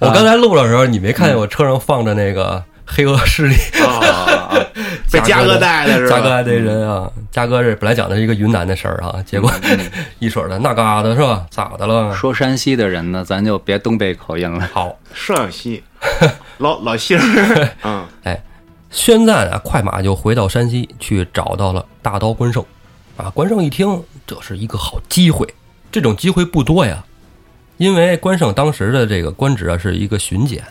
[0.00, 4.50] 我刚才录的时候，你没看见我车上放着那个黑恶势力啊，
[5.12, 6.16] 被嘉哥带的是吧？
[6.16, 9.50] 嘉哥这人啊，嘉哥这本来讲的是一个云南的事儿啊，结果
[10.18, 11.46] 一水儿的那嘎达是吧？
[11.50, 12.14] 咋的了？
[12.14, 14.68] 说山西的人呢，咱就别东北口音了。
[14.72, 15.82] 好， 摄像西，
[16.58, 18.06] 老老姓儿，嗯，
[18.90, 22.64] 宣赞啊，快马就回到山西去找到了大刀关胜。
[23.16, 25.46] 啊，关胜一听，这是一个好机会，
[25.90, 27.02] 这种机会不多呀，
[27.78, 30.62] 因为关胜当时的这个官职啊是一个巡检，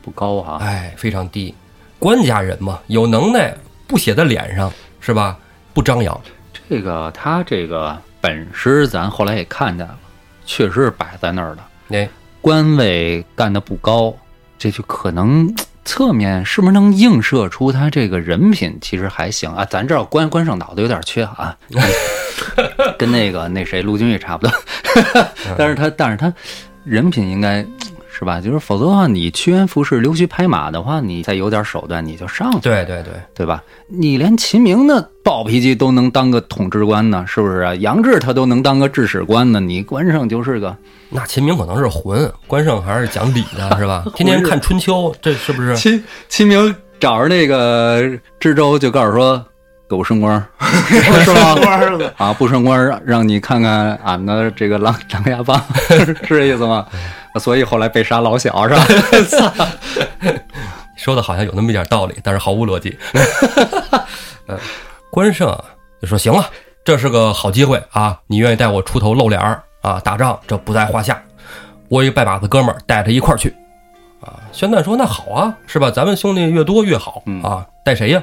[0.00, 1.54] 不高啊，哎，非常低。
[1.98, 3.54] 官家人嘛，有能耐
[3.92, 5.36] 不写在脸上是吧？
[5.74, 6.18] 不张扬。
[6.66, 9.98] 这个他这个本事，咱后来也看见了，
[10.46, 11.62] 确实是摆在那儿的。
[11.88, 12.08] 那
[12.40, 14.14] 官位干的不高，
[14.58, 19.66] 这就可能侧面是不是能映射出他这个人品其实还行啊？
[19.66, 21.54] 咱知道关关胜脑子有点缺啊，
[22.98, 24.56] 跟 那个那谁陆俊也差不多，
[25.58, 26.32] 但是他但是他
[26.84, 27.62] 人品应该
[28.12, 28.40] 是吧？
[28.40, 33.62] 就是否则的话，你趋炎附势、溜须拍马的话，你再有点手段，你就上去了，对对对，对吧？
[33.88, 37.74] 你连秦明的暴脾气都能当个统治官呢，是不是啊？
[37.76, 40.76] 杨志他都能当个治史官呢，你关胜就是个
[41.08, 44.04] 那秦明可能是混，关胜还是讲理的， 是吧？
[44.14, 45.74] 天天看春秋，这是不是？
[45.80, 49.44] 秦秦明找着那个知州就告诉说，
[49.92, 50.42] 给我升官儿，
[50.88, 52.12] 是吧？
[52.16, 56.86] 啊，不升官儿让让你看看俺的这个狼狼牙棒， 是这意思吗？
[57.38, 59.68] 所以后来被杀老小是吧？
[60.96, 62.96] 说的好像有那么一点道理，但是毫无逻辑。
[64.46, 64.58] 呃，
[65.10, 65.62] 关胜啊
[66.00, 66.48] 就说：“行了，
[66.84, 68.18] 这是个好机会啊！
[68.26, 70.00] 你愿意带我出头露脸儿啊？
[70.02, 71.20] 打仗这不在话下。
[71.88, 73.54] 我一个拜把子哥们儿带他一块儿去。”
[74.24, 75.90] 啊，宣赞说：“那好啊，是吧？
[75.90, 77.66] 咱们兄弟越多越好嗯啊！
[77.84, 78.22] 带谁呀？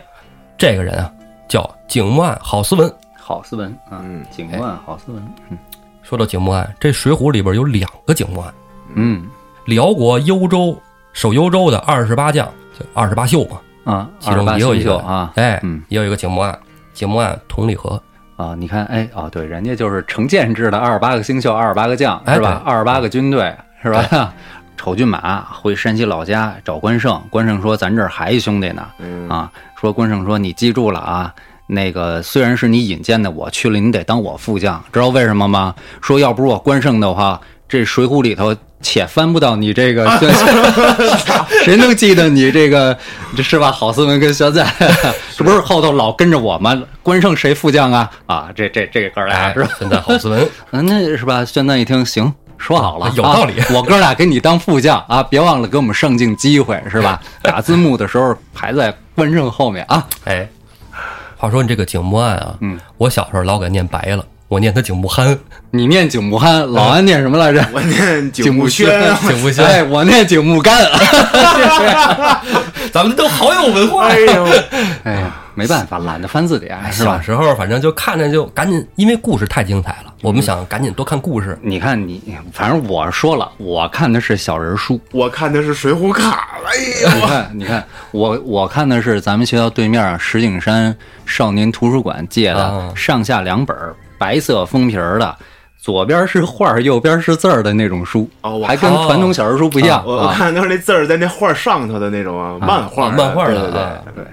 [0.58, 1.12] 这个人啊
[1.50, 2.90] 叫景木案郝思文。
[3.16, 5.58] 好斯文啊，嗯景万好斯文，嗯
[6.02, 8.54] 说到景木案，这《水浒》里边有两个景木案。
[8.96, 9.28] 嗯
[9.66, 10.76] 辽国幽州
[11.14, 12.48] 守幽州的二十八将，
[12.80, 16.58] 就二十八宿嘛，啊，其中28也有一宿啊，哎，嗯也有一个景木案。
[16.94, 18.02] 景木案同里河，
[18.36, 22.62] 啊，你看，哎，哦，对，人家就是成建制的二十八个星宿，二十八个将，哎是吧？
[22.66, 24.34] 二十八个军队，是吧？
[24.80, 31.34] 丑骏马回山西老家找关胜，关胜说：“咱这儿还一兄弟呢。”嗯啊，说关胜说：“你记住了啊，
[31.68, 35.76] 那个虽然是你引荐的，我去了，你得当我副将，知道为什么吗？
[36.00, 40.34] 说要不是我关胜的话，这《水浒》里头且翻不到你这个宣，
[41.66, 42.98] 谁能记得你这个
[43.36, 43.70] 这是吧？
[43.74, 44.66] 郝思文跟宣赞，
[45.36, 46.82] 这不是后头老跟着我吗？
[47.04, 48.10] 关胜谁副将啊？
[48.28, 51.44] 啊，这这这哥俩哎是吧？，现在郝思文， 嗯，那是吧？
[51.44, 57.20] 宣赞一听，行，说好了，有道理啊我哥俩给你当副将啊，别忘了给我们上镜机会，是吧？
[57.42, 60.06] 打字幕的时候排在关胜后面啊。
[60.26, 60.48] 哎，
[61.38, 65.38] 话说你这个景木案啊，嗯，我小时候老给念白了，我念他景木憨，
[65.72, 67.66] 你念景木憨，老安念什么来着？
[67.74, 68.88] 我念景木木轩，
[69.28, 70.86] 景木 轩，哎，我念景木干。
[72.92, 74.34] 咱们都好有文化哎呀。
[74.36, 74.48] 呦，
[75.04, 77.16] 哎呀，没办法，懒得翻字典，是吧？
[77.16, 81.58] 小时候反正就看着就赶紧，因为故事太精彩了，我们想赶紧多看故事。
[81.62, 85.00] 你看你，反正我说了，我看的是小人书。
[85.12, 93.76] 我看的是《水浒卡》，哎你呀，看，你看，我我看的是咱们学校对面啊石景山少年图书馆借的啊上下两本
[94.18, 95.36] 白色封皮儿的，
[95.78, 100.28] 左边是画，右边是字儿的那种书，哦我还跟传统小人书不一样我。
[100.34, 104.26] 看都是那字儿在那画上头的那种啊，漫画啊漫画的对对对，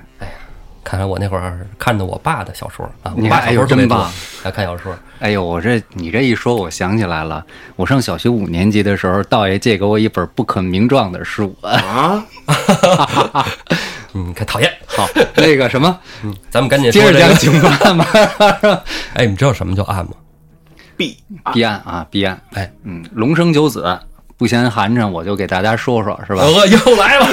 [0.89, 4.13] 看来我那会儿看的我爸的小说啊，我爸小说特别多呦真棒，
[4.45, 4.97] 爱看小说。
[5.19, 7.45] 哎呦，我这你这一说，我想起来了，
[7.75, 12.25] 我上小学五年级的时候，道爷借给我一本不可名状的书，啊，
[14.15, 14.73] 嗯，看讨厌。
[14.87, 15.99] 好，那个什么，
[16.51, 17.35] 咱们赶紧接着讲。
[17.35, 18.07] 警官吧。
[19.15, 20.13] 哎，你知道什么叫案吗？
[20.97, 21.19] 必
[21.53, 23.99] 弊案啊，弊案，哎，嗯，龙生九子，
[24.37, 26.45] 不嫌寒碜，我就给大家说说，是吧？
[26.45, 27.27] 我，又来了。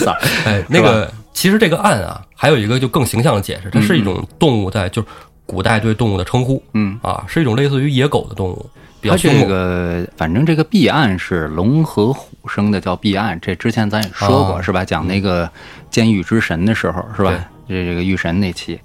[0.00, 0.12] 操
[0.44, 5.08] 哎，那个其实这个案啊，还有一个就更形象的解释，它是一种动物在就是
[5.46, 8.68] 古代对动物的称呼嗯，啊，是一种类似于野狗的动物，
[9.00, 9.46] 比较它这。
[9.46, 13.38] 个反正这个弊案是龙和虎生的，叫弊案。
[13.40, 14.84] 这之前咱也说过，啊是吧？
[14.84, 15.48] 讲那个
[15.90, 17.32] 监狱之神的时候，是吧？
[17.68, 18.80] 这这个狱神那期，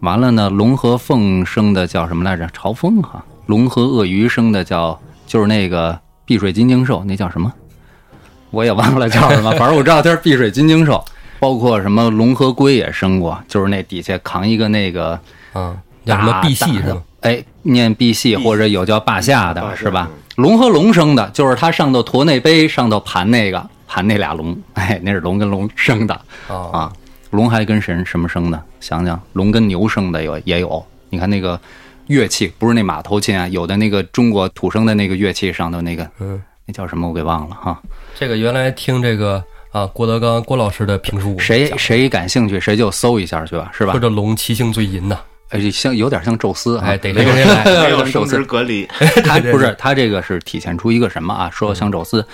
[0.00, 2.48] 完了呢，龙和凤生的叫什么来着？
[2.52, 3.24] 朝风哈。
[3.46, 7.52] 龙和鳄鱼生的叫就是那个碧水金睛兽，那叫什么？
[8.50, 11.04] 我也忘了叫什么， 反正我知道它是碧水金睛兽。
[11.40, 15.18] 包括什么龙和龟也生过，就是那底下扛一个那个
[15.52, 17.02] 啊，叫什么大赑屃大是吧？
[17.20, 20.44] 哎，念赑屃屃或者有叫霸下的，是吧嗯？
[20.44, 26.14] 龙和龙生的，就是它上头驮那杯，上头盘那个盘那俩龙， 哎，那是龙跟龙生的
[26.48, 26.92] 啊，啊。
[27.30, 28.62] 龙还跟神什么生的？
[28.80, 30.82] 想想，龙跟牛生的有也有。
[31.10, 31.60] 你看那个
[32.06, 37.82] 乐器，不是那马头琴啊，有的那个中国土生的那个乐器上头那个嗯，那叫什么我给忘了哈。
[38.14, 44.00] 这个原来听这个啊郭德纲郭老师的评书，谁谁感兴趣，谁就搜一下去吧，是吧说？
[44.00, 47.64] 这龙七星最银呐，哎，这像有点像宙斯啊，哎，逮谁跟谁来。
[47.64, 48.86] 没有宙斯隔离，
[49.24, 51.50] 他不是他这个是体现出一个什么啊？
[51.52, 52.26] 说像宙斯，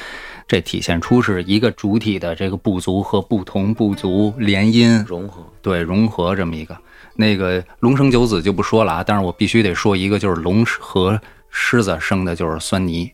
[0.46, 5.42] 这体现出是一个主体的这个部族和不同部族联姻融合。
[5.60, 6.76] 对融合这么一个。
[7.16, 11.20] 那个龙生九子就不说了啊，但是我必须得说一个，就是龙和
[11.50, 13.10] 狮子生的就是酸泥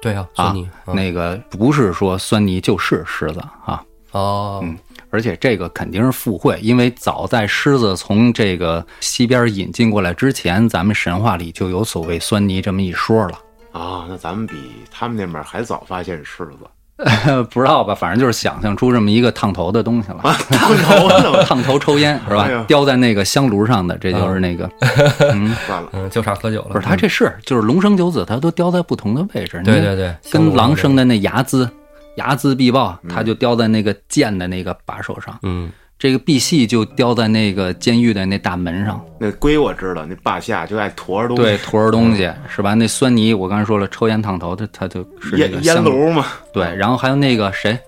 [0.00, 3.82] 对啊，啊索尼，嗯那个不是说酸泥就是狮子啊。
[4.12, 4.78] 哦，嗯
[5.10, 13.38] 而且这个肯定是附会，因为早在狮子从这个西边引进过来之前，咱们神话里就有所谓酸泥这么一说了。
[13.72, 14.54] 啊，那咱们比
[14.90, 16.66] 他们那边还早发现狮子，
[17.50, 17.94] 不知道吧？
[17.94, 20.18] 反正就是想象出这么一个烫头的东西了。
[20.50, 22.48] 烫头了， 烫头抽烟是吧？
[22.66, 24.68] 叼在那个香炉上的，这就是那个，
[25.32, 26.68] 嗯算了，嗯，就差喝酒了。
[26.72, 29.60] 不是他这是就是龙生九子，它都叼在不同的位置。
[29.64, 31.68] 对对对，跟狼生的，的那睚眦，
[32.16, 35.38] 睚眦必报，它就叼在那个剑的那个把手上。
[35.42, 39.02] 嗯，这个赑屃就雕在那个监狱的那大门上。
[39.18, 42.74] 那龟我知道，那霸下就爱驮着东西，对，驮着东西是吧？
[42.74, 47.78] 那酸泥，我刚才说了，抽烟烫头，它它就是这个烟烟香炉嘛，对，然后还有那个谁，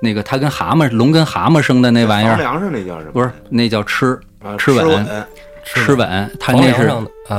[0.00, 3.12] 那个他跟蛤蟆龙跟蛤蟆生的那玩意儿，房梁上那叫什么？
[3.12, 5.26] 不是那叫吃啊吃吻吻，
[5.62, 6.90] 吃吻，他那是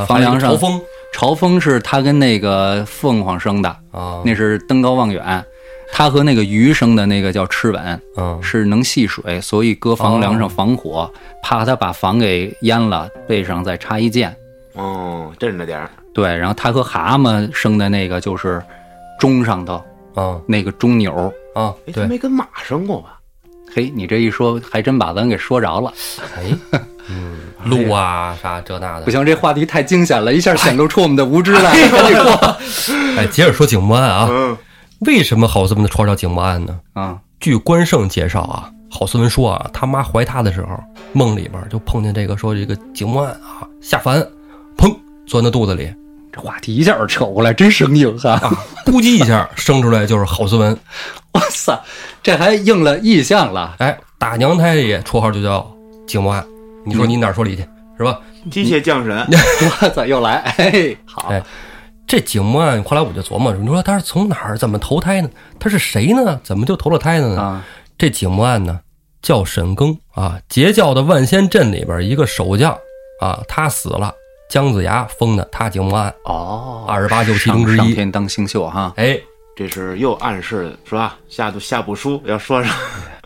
[0.06, 5.44] 房梁上朝风朝风是他跟那个凤凰生的，啊，那是登高望远。
[5.92, 8.40] 他和那个鱼生的那个叫吃吻，嗯。
[8.42, 11.12] 是能戏水，所以搁房梁上防火，
[11.44, 14.36] 怕它把房给淹了，背上再插一箭。
[14.74, 18.64] 哦，镇着点儿，对，然后他和蛤蟆生的那个就是
[19.20, 19.84] 钟上头
[20.16, 21.32] 啊那个钟钮。
[21.56, 23.20] 啊，哎，他对，没跟马生过吧？
[23.74, 25.92] 嘿，你这一说，还真把咱给说着了。
[26.38, 26.46] 哎，
[27.10, 31.90] 嗯，鹿啊啥这那的，不行，这话题太惊险了，一下显露出我们的无知来。
[31.90, 32.58] 赶紧说
[33.18, 34.58] 哎，接着说景木案啊，嗯，
[35.00, 36.80] 为什么郝思文的绰号叫景木案呢？
[36.94, 40.78] 啊，据关胜介绍啊，郝思文说啊，他妈怀他的时候，
[41.14, 44.22] 梦里边就碰见这个说这个景木案啊下凡，
[44.78, 44.94] 砰
[45.26, 45.94] 钻到肚子里，
[46.34, 48.38] 这话题一下扯过来，真生硬哈！
[48.86, 50.78] 咕叽一下生出来就是郝思文。
[51.34, 51.80] 哇塞，
[52.22, 53.76] 这还应了意象了。
[53.80, 55.66] 哎，打娘胎里绰号就叫
[56.08, 56.46] 景木案。
[56.86, 57.64] 你说你哪儿说理去
[57.98, 58.20] 是吧？
[58.50, 59.28] 机械降神，
[59.82, 61.44] 我操， 又来，哎，好，哎
[62.10, 65.30] 这景木案后来我就琢磨，你说他是从哪儿怎么投胎呢？
[65.60, 66.42] 他是谁呢？
[66.44, 67.40] 怎么就投了胎了呢？
[67.40, 67.64] 啊，
[68.00, 68.80] 这景木案呢，
[69.22, 72.76] 叫沈庚啊，截教的万仙阵里边一个守将
[73.22, 74.12] 啊，他死了，
[74.50, 76.12] 姜子牙封的他景木案。
[76.24, 79.16] 哦，二十八宿其中之一上上天当星宿哈，哎，
[79.56, 81.16] 这是又暗示是吧？
[81.30, 82.76] 下部下部书要说上，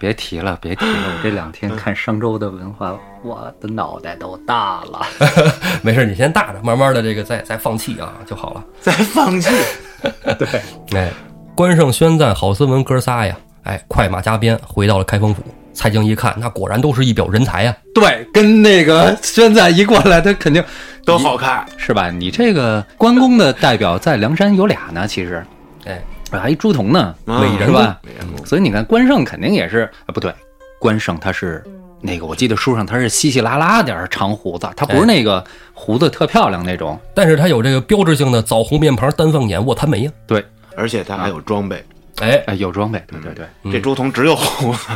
[0.03, 5.01] 别提了，别提了，我这两天看商周的文化，我的脑袋都大了。
[5.81, 8.61] 没事，你先大着，慢慢的这个再再放弃啊就好了。
[8.81, 9.49] 再放弃，
[10.37, 10.45] 对
[10.91, 11.09] 哎，
[11.55, 15.41] 关胜宣赞郝思文哥仨呀，哎，快马加鞭回到了开封府。
[15.73, 17.73] 蔡京一看，那果然都是一表人才呀。
[17.95, 20.61] 对，跟那个宣赞一过来，他肯定
[21.05, 21.65] 都好看。
[21.77, 22.11] 是吧？
[22.11, 25.41] 你这个关公的代表在梁山有俩呢，其实
[25.85, 26.01] 哎，
[26.39, 27.99] 还一朱仝呢，啊美人是吧？
[28.45, 30.33] 所以你看关胜肯定也是啊，不对，
[30.79, 31.63] 关胜他是
[32.01, 35.43] 那个，我记得书上他是稀稀拉拉点儿长胡子，他不是那个
[35.73, 36.99] 胡子特漂亮那种。
[37.13, 40.11] 但是他有这个标志性的枣红面庞、丹凤眼、卧蚕眉呀。
[40.27, 41.83] 对，而且他还有装备，
[42.19, 44.79] 哎，哎，有装备，对对对，这朱仝只有胡子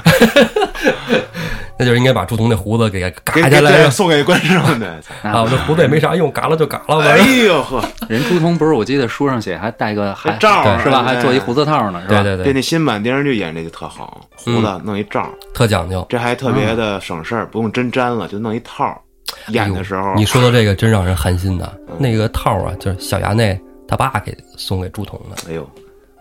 [1.79, 4.99] 那就应该把朱仝那胡子给给嘎下来送给观众的。
[5.23, 7.25] 啊，我这胡子也没啥用，嘎了就嘎了哎吧。
[7.45, 10.99] 呦呵， 人朱仝不是我记得书上写还戴个还还罩是吧？
[11.07, 12.23] 哎还做一胡子套呢，是吧？
[12.23, 16.05] 对，对对对，那新版电视剧演这就特好，胡子弄一罩，特讲究。
[16.09, 18.99] 这还特别的省事儿，不用真粘了，就弄一套。
[19.49, 21.69] 演的时候，你说到这个，真让人寒心呐。
[21.99, 25.49] 那个套啊，就是小衙内他爸给送给朱仝的。
[25.49, 25.69] 哎呦，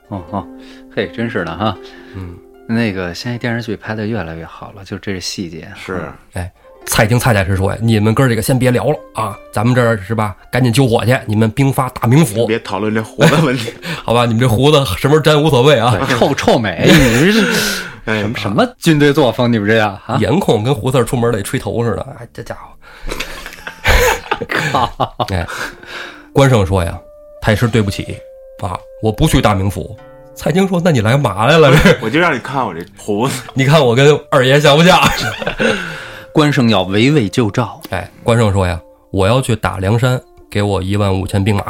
[0.08, 0.46] 哦哦，
[0.94, 1.76] 嘿，真是的哈。
[2.16, 2.34] 嗯，
[2.68, 5.68] 那个现在电视剧拍的越来越好了，就这是细节。
[5.76, 6.50] 是哎，
[6.84, 10.36] 蔡京蔡大师说呀，你们哥儿几个先别聊了啊，咱们这儿是吧？
[10.50, 13.72] 赶紧救火去，你们兵发大名府，别讨论这胡子问题。
[14.04, 14.26] 好吧？
[14.26, 15.96] 你们这胡子什么时候粘无所谓啊。
[16.10, 17.46] 臭臭美，你这是
[18.06, 19.52] 哎什么什么军队作风？
[19.52, 20.16] 你们这样啊？
[20.20, 22.70] 颜控跟胡四儿出门得吹头似的，哎，这家伙。
[25.30, 25.46] 哎，
[26.32, 26.98] 关胜说呀
[27.40, 28.16] ：“太师对不起
[28.62, 29.96] 啊，我不去大名府。”
[30.36, 31.74] 蔡京说：“那你来干嘛来了？
[31.82, 35.00] 这我就让你看我这胡子， 你看我跟二爷像不像？”
[36.32, 38.78] 关胜要围魏救赵，哎，关胜说呀
[39.10, 40.20] ：“我要去打梁山，
[40.50, 41.64] 给我一万五千兵马，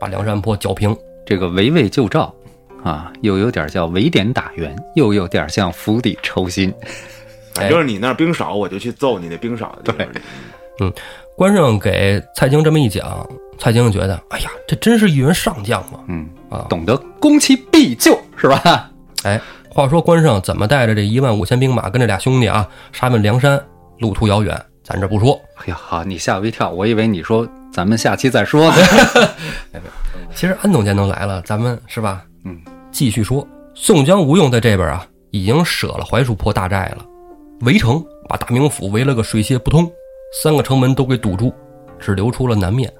[0.00, 0.96] 把梁山泊剿平。
[1.26, 2.34] 这个围魏救赵
[2.82, 6.72] 啊，又有点叫围点打援，又有点像釜底抽薪。
[7.60, 10.20] 哎就是你那儿兵少，我就去揍你那兵少的地方去。”
[11.38, 13.24] 关胜给蔡京这么一讲，
[13.60, 16.00] 蔡京觉得：“哎呀，这真是一员上将嘛！
[16.08, 18.90] 嗯啊懂得攻其必救，是吧？
[19.22, 23.62] 哎，话说关胜怎么带着这一万五千兵马跟这俩兄弟啊杀奔梁山，
[24.00, 25.40] 路途遥远，咱这不说。
[25.58, 28.76] 哎呀，好，你吓我一跳，我以为你说咱们下期再说呢。
[30.34, 32.24] 其实安总监都来了，咱们是吧？
[32.46, 32.60] 嗯，
[32.90, 33.46] 继续说。
[33.76, 37.06] 宋江、吴用在这边啊，已经舍了槐树坡大寨了，
[37.60, 39.88] 围城把大名府围了个水泄不通，
[40.30, 41.52] 三个城门都给堵住，
[41.98, 42.92] 只留出了南面。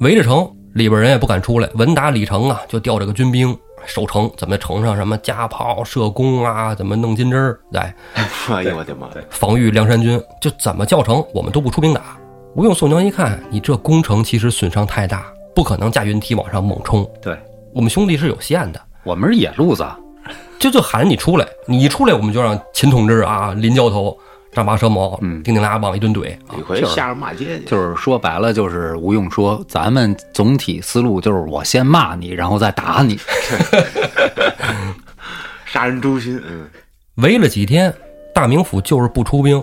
[0.00, 1.68] 围着城，里边人也不敢出来。
[1.74, 7.80] 文达、李成啊，就调这个军兵守城，怎么城上什么加炮、射弓啊，怎么弄金针儿，对，
[8.54, 9.08] 哎呦我的妈！
[9.30, 12.16] 防御梁山军，就怎么叫城我们都不出兵打。
[12.54, 15.26] 吴用、宋江一看，你这攻城其实损伤太大，
[15.56, 17.04] 不可能架云梯往上猛冲。
[17.20, 17.36] 对，
[17.74, 19.84] 我们兄弟是有限的，我们是野路子，
[20.58, 24.16] 这就喊你出来，你一出来，我们就让秦同志啊、林教头、
[24.56, 26.62] 丈八蛇矛、嗯叮叮啦往一顿怼啊李。
[26.62, 33.20] 逵下人骂街去，就是说白了，就是吴用说，咱们总体思路就是我先骂你，然后再打你。
[35.66, 36.42] 杀人诛心。
[36.48, 36.66] 嗯，
[37.16, 37.92] 围了几天，
[38.34, 39.62] 大名府就是不出兵。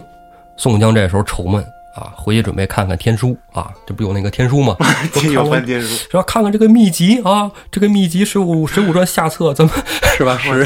[0.58, 1.60] 宋江这时候愁闷
[1.96, 4.78] 啊，回去准备看看天书啊，这不有那个天书吗？
[5.12, 9.72] 说有看看翻天书，说看看这个秘籍啊，这个秘籍《水浒水浒传》下册怎么
[10.16, 10.38] 是吧？
[10.44, 10.64] 是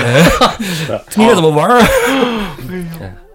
[1.15, 1.87] 你这怎么玩儿啊？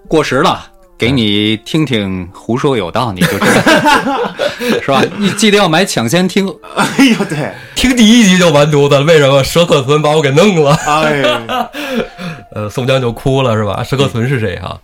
[0.07, 0.71] 过时了，
[1.03, 4.35] 给你听听胡说有道，你就知道，
[4.81, 5.03] 是吧？
[5.19, 6.47] 你记得要买抢先听。
[6.77, 10.73] 哎呦对，听第一集就完犊子，为什么佘克存把我给弄了？
[10.87, 11.25] 哎，
[12.55, 13.83] 呃，宋江就哭了，是吧？
[13.85, 14.79] 佘克存是谁啊？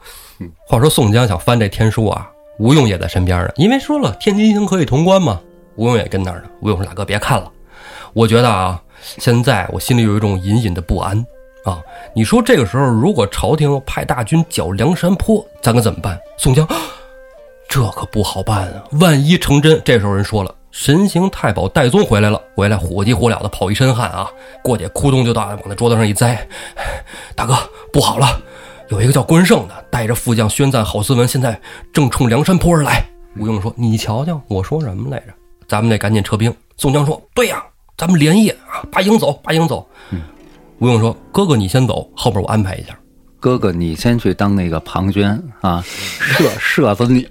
[0.66, 5.39] 话说宋江想翻这天书啊，吴用也在身边呢，因为说了天津行可以通关嘛，
[5.77, 6.49] 吴用也跟那儿呢。
[6.62, 7.49] 吴用说：“大哥别看了，
[8.12, 8.83] 我觉得啊，
[9.19, 11.25] 现在我心里有一种隐隐的不安
[11.65, 11.81] 啊。
[12.15, 16.67] 你说这个时候如果朝廷派大军剿梁山坡，咱可怎么办？”宋江，
[17.69, 18.85] 这可不好办啊！
[19.01, 20.55] 万一成真，这时候人说了。
[20.71, 24.29] 神行太保戴宗回来了，回来火急火燎的跑一身汗啊，
[24.63, 26.47] 过去咕咚就到往那桌子上一栽，
[27.35, 27.57] 大哥
[27.93, 28.41] 不好了，
[28.89, 31.59] 有一个叫关胜的，带着副将宣赞郝思文，现在
[31.93, 33.05] 正冲梁山坡而来。
[33.39, 35.33] 吴用说：“你瞧瞧，我说什么来着？
[35.67, 37.65] 咱们得赶紧撤兵。”宋江说：“对呀、
[37.97, 39.87] 咱们连夜啊，把营走，把营走。”
[40.79, 42.97] 吴用说：“哥哥你先走，后边我安排一下。
[43.41, 47.26] 哥哥，你先去当那个庞涓啊，射射死你！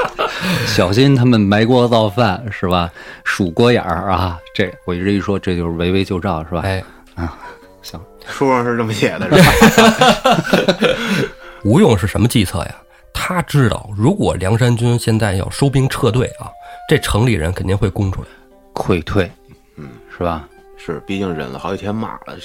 [0.66, 2.90] 小心他们埋锅造饭是吧？
[3.24, 4.38] 数锅眼儿啊！
[4.54, 6.60] 这我一直一说，这就是围魏救赵是吧？
[6.64, 6.82] 哎
[7.14, 7.36] 啊，
[7.82, 10.42] 行，书上是这么写的，是吧？
[11.64, 12.74] 吴用是什么计策呀？
[13.12, 16.48] 他知道，如果梁山军现在要收兵撤退啊，
[16.88, 18.28] 这城里人肯定会攻出来。
[18.72, 19.30] 溃退，
[19.76, 20.48] 嗯，是吧？
[20.76, 22.36] 是，毕竟忍了好几天骂了，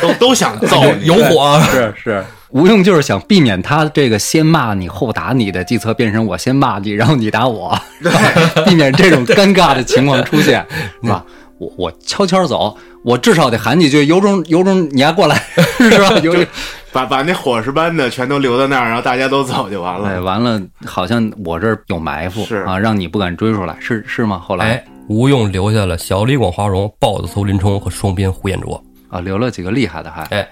[0.00, 1.60] 都 都想揍你，有火啊！
[1.70, 7.76] 是是，吴用就是想避免他这个先骂你后打你的计策变成我先骂你，然后你打我？
[8.66, 10.64] 避免这种尴尬的情况出现，
[11.02, 11.24] 是吧？
[11.58, 15.42] 我我悄悄走，我至少得喊几句，有种有种，你还过来，
[15.78, 16.10] 是吧？
[16.22, 16.46] 有种，
[16.92, 20.22] 把把那伙食班的全都留在那儿，然后大家都走就完哎，了。
[20.22, 24.38] 完了，好像我这儿有埋伏是啊，让你不敢追出来，是是吗？
[24.38, 28.82] 后来哎，吴用留下了小李广花荣、豹子头林冲和双鞭呼延灼。
[29.08, 30.48] 啊，留了几个厉害的还，哎，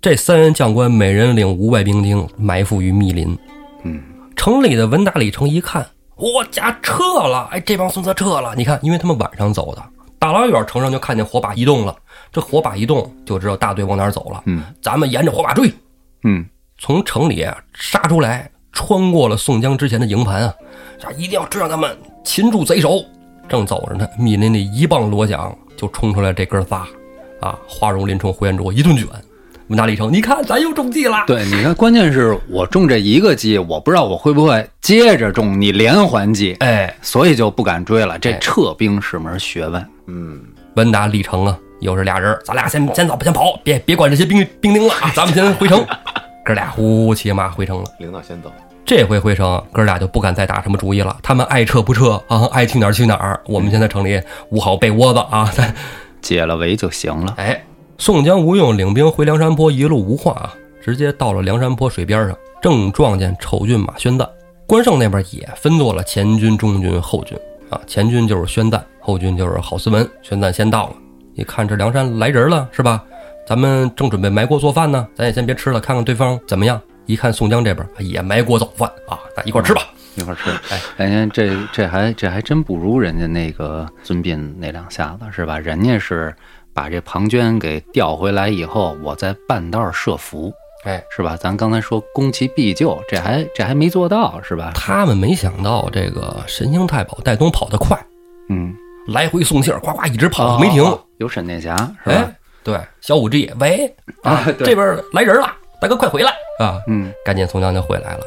[0.00, 3.36] 这三员将官每人领五百兵丁，埋伏于密林。
[3.82, 4.02] 嗯，
[4.36, 5.86] 城里的文达、里城一看，
[6.16, 7.48] 我家撤了！
[7.50, 8.54] 哎，这帮孙子撤了！
[8.56, 9.82] 你看，因为他们晚上走的，
[10.18, 11.96] 大老远城上就看见火把移动了。
[12.32, 14.42] 这火把一动，就知道大队往哪儿走了。
[14.46, 15.72] 嗯，咱们沿着火把追，
[16.24, 16.44] 嗯，
[16.78, 20.54] 从城里杀出来，穿过了宋江之前的营盘啊，
[20.98, 23.04] 这一定要追上他们，擒住贼首。
[23.48, 26.86] 正走着呢，密林里一棒锣响，就冲出来这哥仨，
[27.44, 29.06] 啊，花荣、林冲、呼延灼一顿卷。
[29.68, 31.24] 文达、李成，你看咱又中计了。
[31.26, 38.18] 对，你看，关键是我中这一个计，我不知道我会不会接着中你连环计，哎，所以就不敢追了。
[38.18, 39.86] 这哎撤兵是门学问。
[40.06, 40.40] 嗯，
[40.76, 45.84] 文达、李成啊，又是俩人，咱俩先先走，先跑，别别管这些兵兵丁了啊，咱们先回城。
[46.44, 47.84] 哥俩呼骑马回城了。
[47.98, 48.52] 领导先走。
[48.84, 51.16] 这回回城，哥俩就不敢再打什么主意了。
[51.22, 53.40] 他们爱撤不撤啊，爱去哪儿去哪儿。
[53.46, 54.20] 我们先在城里
[54.50, 55.50] 捂好被窝子啊。
[55.54, 55.74] 咱
[56.24, 57.34] 解了围就行了。
[57.36, 57.62] 哎，
[57.98, 64.26] 宋江、吴用领兵回梁山坡，一路无话啊，直接到了梁山坡水边上，正撞见丑郡马宣赞。
[64.66, 70.08] 关胜那边也分作了前军、中军、后军啊，前军就是宣赞，后军就是郝思文。
[70.22, 70.96] 宣赞先到了，
[71.34, 73.04] 一看这梁山来人了，是吧？
[73.46, 76.80] 咱们正准备埋锅做饭呢，咱也先别吃了，看看对方怎么样。
[77.04, 79.82] 一看宋江这边也埋锅造饭啊，咱一块吃吧。
[80.16, 80.50] 一会儿吃，
[80.98, 85.58] 哎，人 家这这还这还真不如人家那个孙膑那两下子是吧？
[85.58, 86.34] 人家是
[86.72, 90.52] 把这庞涓给调回来以后，我在半道设伏，
[90.84, 91.36] 哎，是吧？
[91.36, 94.72] 咱刚才说攻其必救，这还这还没做到是吧？
[94.74, 97.98] 他们没想到这个神行太保戴宗跑得快，
[98.48, 98.74] 嗯，
[99.08, 100.82] 来回送信儿，呱呱一直跑没停。
[100.84, 102.16] 哦有闪电侠是吧？
[102.16, 103.86] 哎，对，小五 G，喂，
[104.24, 105.48] 啊，对 这边来人了，
[105.80, 106.80] 大哥快回来啊！
[106.88, 108.20] 嗯赶紧从江就回来了。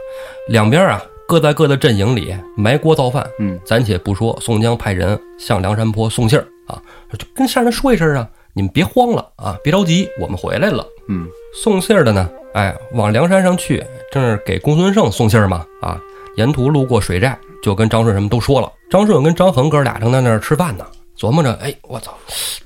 [0.47, 3.30] 两边啊，各在各的阵营里埋锅造饭。
[3.39, 10.86] 嗯，暂且不说，宋江派人向梁山坡送信儿啊，就跟下人说一声啊，你们别慌了啊，别着急，我们回来了。
[11.09, 11.28] 嗯，
[11.61, 15.65] 送信儿的呢，哎，往梁山上去，正是给公孙胜送信儿嘛。
[15.82, 15.99] 啊，
[16.38, 18.71] 沿途路过水寨，就跟张顺什么都说了。
[18.89, 20.86] 张顺跟张衡哥俩正在那儿吃饭呢，
[21.17, 22.13] 琢磨着，哎，我操，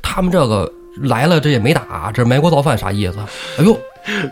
[0.04, 3.18] 他们这个来了，这也没打，这埋锅造饭啥意思？
[3.58, 3.76] 哎呦，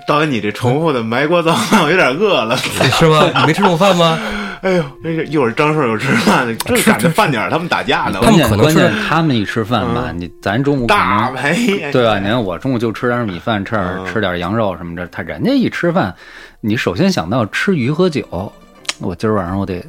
[0.07, 2.57] 导演，你这重复的埋锅造饭，我有点饿了。
[2.97, 3.23] 是吗？
[3.41, 4.17] 你没吃中饭吗？
[4.61, 8.19] 哎呦，那是一会儿张顺又吃饭，正赶着饭点儿，他们打架呢。
[8.19, 12.19] 关键可能关键他们一吃饭吧，你咱中午可大能赔，对吧？
[12.19, 15.07] 你看我中午就吃点米饭，吃点嗯吃点羊肉什么的。
[15.07, 16.13] 他人家一吃饭，
[16.59, 18.51] 你首先想到吃鱼和酒。
[18.99, 19.81] 我今儿晚上我得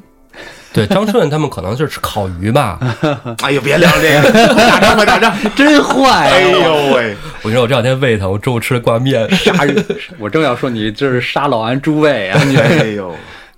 [0.73, 2.79] 对，张顺他们可能就是吃烤鱼吧。
[3.43, 5.35] 哎呦，别聊这个，快打仗，吧打仗！
[5.57, 6.51] 真坏哎啊！
[6.51, 9.29] 呦喂，我跟你说，我这两天胃疼，我中午吃了挂面。
[9.35, 9.85] 杀人！
[10.19, 12.41] 我正要说你这是杀老安诸位啊！
[12.45, 13.13] 你哎呦，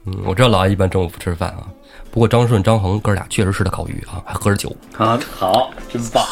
[0.06, 1.64] 嗯，我知道老安一般中午不吃饭啊。
[2.10, 4.74] 不过张顺、张衡哥俩确实吃的烤鱼啊，还喝着酒。
[4.96, 6.24] 啊，好，真棒！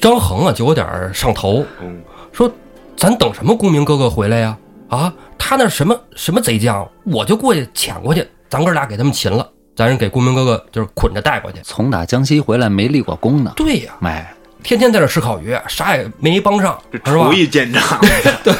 [0.00, 2.00] 张衡啊，就有点上头，嗯，
[2.32, 2.50] 说
[2.96, 4.56] ：“咱等什么公明哥哥回来呀？
[4.88, 9.48] 啊，他那什么什么贼将，我就过去抢过去，咱哥俩给他们擒了，
[9.78, 11.58] 咱人给公明哥哥就是捆着带过去。
[11.62, 13.52] 从打江西回来没立过功呢。
[13.54, 17.32] 对呀，哎，天天在这吃烤鱼，啥也没帮上，这是吧厨？
[17.32, 17.96] 艺见长，
[18.42, 18.52] 对，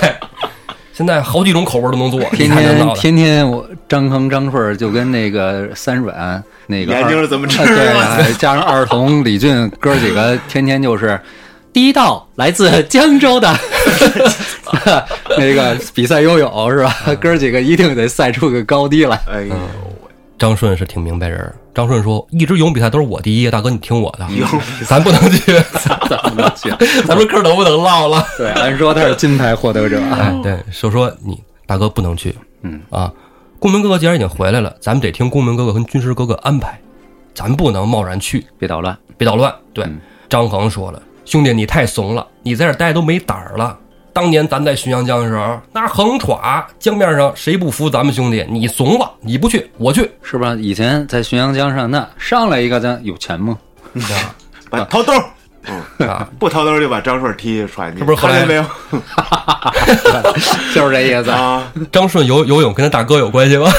[0.92, 2.48] 现在好几种口味都能做，天。
[2.48, 11.20] 天天天我张康张顺就跟那个三软那个二研究怎么吃啊对啊，加上二童李俊哥几个天天就是。
[11.70, 13.54] 第一道来自江州的
[15.36, 16.94] 那个比赛游泳是吧？
[17.20, 19.20] 哥几个一定得赛出个高低来。
[19.30, 19.58] 哎呦喂，
[20.38, 21.54] 张顺是挺明白人儿。
[21.74, 24.26] 张顺说：“一直游泳比赛都是我第一，大哥你听我的，
[24.86, 25.52] 咱不能去，
[25.84, 25.96] 咱
[26.30, 26.70] 不能去？
[27.06, 28.24] 咱们哥都不能唠了。
[28.36, 30.00] 对，按说他是金牌获得者。
[30.12, 33.12] 哎，对，就说你大哥不能去，嗯啊，
[33.58, 36.80] 公明哥哥既然已经回来了，咱们得听公明哥哥跟军师哥哥安排，
[37.34, 38.96] 咱不能贸然去，别捣乱。
[39.16, 39.54] 别捣乱。
[39.74, 43.78] 对，嗯张衡说了，兄弟你太怂了，你在这待都没胆儿了。
[44.12, 48.44] 当年咱在浔阳江的时候，那横歘江面上谁不服咱们兄弟？
[48.48, 50.10] 你怂了，你不去，我去。
[50.22, 50.54] 是吧？
[50.58, 53.56] 以前在浔阳江上，那上来一个咱有钱吗？
[54.70, 58.62] 把掏兜儿，啊， 不掏兜儿就把张顺踢传进去，这不是后来没有
[60.74, 61.30] 就是这意思。
[61.30, 61.72] 啊？
[61.90, 63.70] 张顺游游泳跟他大哥有关系吗？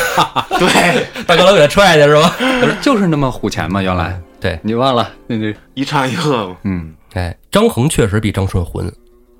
[0.57, 2.33] 对，大哥老给他踹去是吧？
[2.81, 5.09] 就是那么虎钱嘛，原来对，你忘了？
[5.27, 8.91] 那那一唱一和嘛，嗯，哎，张衡确实比张顺混，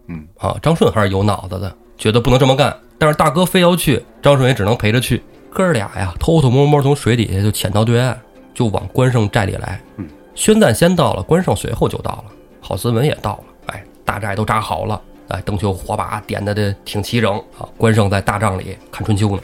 [0.10, 2.76] 嗯啊，张顺还是有脑子的，觉得不能这么干。
[2.98, 5.24] 但是大哥非要去，张顺也只能陪着去。
[5.52, 8.20] 哥俩呀，偷偷摸摸从水底下就潜到对岸，
[8.54, 9.80] 就往关胜寨里来。
[9.98, 12.26] 嗯，宣赞先到了，关胜随后就到了，
[12.62, 13.44] 郝思文也到了。
[13.68, 17.64] 哎，大寨都扎好了，哎，灯球火把点的这挺齐整啊。
[17.78, 19.42] 关胜在大帐里看春秋呢，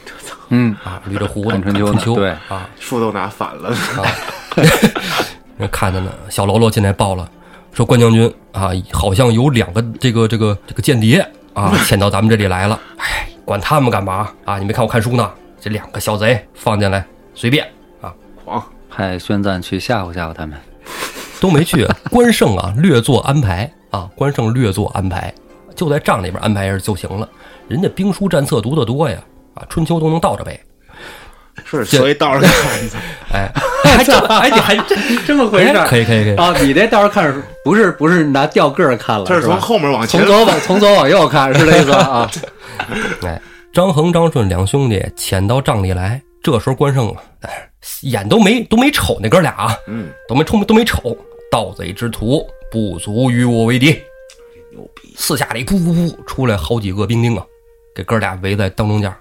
[0.50, 3.74] 嗯，啊，捋着胡子看春秋对啊，书都拿反了，
[5.56, 7.28] 人 看着呢，小喽啰进来报了，
[7.76, 11.18] 说关将军啊，好像有两个这个这个这个间谍
[11.52, 12.80] 啊， 潜到咱们这里来了。
[12.96, 14.58] 哎，管他们干嘛啊？
[14.58, 15.30] 你没看我看书呢？
[15.60, 17.04] 这两个小贼放进来
[17.34, 17.66] 随便
[18.00, 20.58] 啊，狂，派宣赞去吓唬吓唬他们。
[21.38, 21.86] 都没去。
[22.10, 25.30] 关胜啊，略作安排啊，关胜略作安排，
[25.74, 27.28] 就在帐里边安排着就行了。
[27.68, 29.18] 人家兵书战策读得多呀，
[29.52, 30.58] 啊，春秋都能倒着背。
[31.64, 32.52] 是所以道上看，
[33.32, 33.52] 哎，
[33.84, 36.36] 还 这哎，你还真这么回事哎可以可以可以。
[36.36, 36.54] 啊？
[36.60, 39.24] 你这倒着看是不是不是拿吊个儿看了？
[39.26, 42.30] 这是从后面往前从左往从左往右看，是这意思啊？
[43.22, 43.40] 哎，
[43.72, 47.68] 张衡、张顺两兄弟潜到帐里来，这时候关胜啊，哎，
[48.02, 51.16] 眼都没都没瞅那哥俩啊，嗯，都没冲都没瞅，
[51.50, 53.86] 盗贼之徒不足与我为敌。
[54.72, 57.42] 牛逼，四下里噗噗噗出来好几个兵丁啊，
[57.94, 59.12] 给哥俩围在当中间。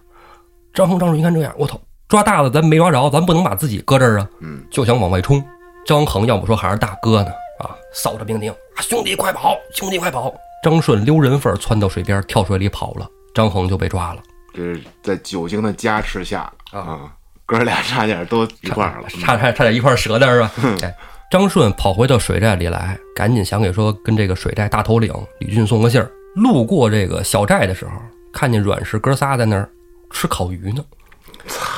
[0.73, 5.43] 张衡、张顺一看这样，我操，抓大的咱没抓着，咱不能把自己搁这儿啊，嗯，就想往外冲。
[5.85, 7.29] 张衡要不说还是大哥呢，
[7.59, 10.33] 啊，扫着兵丁，啊，兄弟快跑，兄弟快跑！
[10.63, 14.21] 张顺溜人缝儿窜到水边，跳水里跑了，张衡就被抓了。
[14.53, 17.11] 这是在酒精的加持下啊，
[17.45, 20.51] 哥俩差点都一块儿了，差差差点一块儿折那儿吧。
[20.81, 20.95] 哎，
[21.29, 26.09] 张顺跑回到水寨里来，赶紧想给说跟这个水寨大头领李俊送个信儿。
[26.35, 27.91] 路过这个小寨的时候，
[28.33, 29.69] 看见阮氏哥仨在那儿
[30.11, 30.83] 吃烤鱼呢。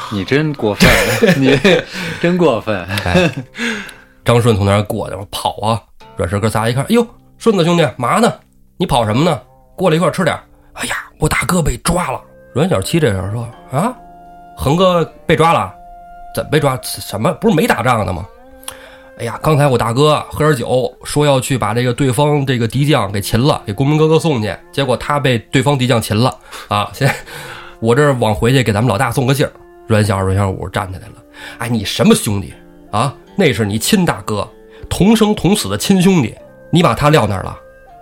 [0.12, 0.90] 你真过分，
[1.42, 1.60] 你
[2.22, 2.84] 真过分。
[2.86, 3.30] 哎，
[4.24, 5.82] 张顺从那儿过去，我跑啊！
[6.16, 7.06] 阮氏哥仨一看，哎呦，
[7.38, 8.34] 顺子兄弟嘛呢？
[8.78, 9.40] 你跑什么呢？
[9.76, 10.44] 过来一块儿吃点儿。
[10.74, 12.22] 哎呀，我大哥被抓了。
[12.54, 13.94] 阮小七这时候说啊，
[14.56, 15.74] 恒哥被抓了，
[16.34, 16.80] 怎么被抓？
[16.82, 17.32] 什么？
[17.34, 18.26] 不是没打仗呢吗？
[19.20, 26.36] 哎呀，刚才我大哥喝点酒，说要去把这个对方这个敌将给擒了，给公明哥哥送去，结果他被对方敌将擒了
[26.70, 26.90] 啊！
[26.94, 27.14] 现在
[27.80, 29.52] 我这儿往回去给咱们老大送个信儿。
[29.88, 31.14] 阮小二、阮小五站起来了，
[31.60, 32.54] 哎，你什么兄弟
[32.92, 33.16] 啊？
[33.38, 34.48] 那是你亲大哥，
[34.90, 36.36] 同生同死的亲兄弟，
[36.72, 37.58] 你把他撂那儿了，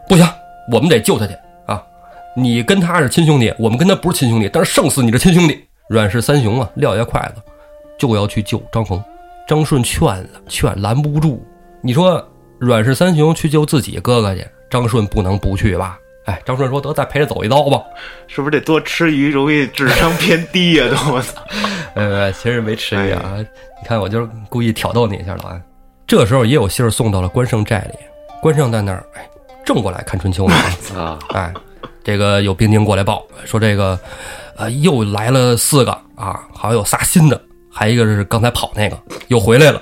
[0.10, 0.28] 不行，
[0.72, 1.34] 我们得救他去
[1.68, 1.84] 啊！
[2.36, 5.64] 你跟他是亲兄弟，我们跟他不是亲兄弟，但是胜似你这亲兄弟。
[5.88, 7.42] 阮氏三雄啊，撂下筷子
[8.00, 9.04] 就要去救张衡，
[9.48, 11.46] 张顺劝了，劝拦不住。
[11.82, 12.26] 你说
[12.58, 16.00] 阮氏三雄去救自己哥哥去，张顺不能不去吧？
[16.26, 17.82] 哎，张顺说得再陪着走一遭吧。
[18.28, 21.42] 是不是得多吃鱼容易智商偏低呀、都我操！
[21.94, 25.62] 呃，其实没吃鱼啊，你看我就是故意挑逗你一下，老安。
[26.08, 27.98] 这时候也有信儿送到了关胜寨里，
[28.42, 29.28] 关胜在那儿，哎，
[29.66, 30.56] 正过来看春秋呢。
[30.98, 31.54] 啊，哎，
[32.04, 34.00] 这个有兵丁过来报说这个，
[34.56, 37.40] 呃，又来了四个啊，好像有仨新的，
[37.72, 39.82] 还一个是刚才跑那个又回来了。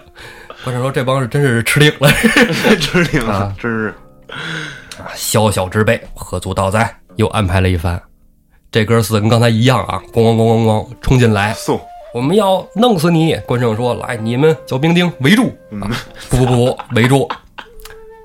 [0.64, 2.10] 关胜说这帮是真是吃定了，
[2.80, 3.94] 吃定了啊，真是
[5.04, 6.96] 啊小小之辈，何足道哉？
[7.18, 8.02] 又安排了一番，
[8.72, 11.80] 这哥四个跟刚才一样啊，咣咣咣咣咣冲进来，送
[12.14, 13.36] 我们要弄死你！
[13.46, 15.52] 关胜说：“来，你们小兵丁围住！”
[15.82, 15.92] 啊，
[16.30, 17.28] 不不不不，围住！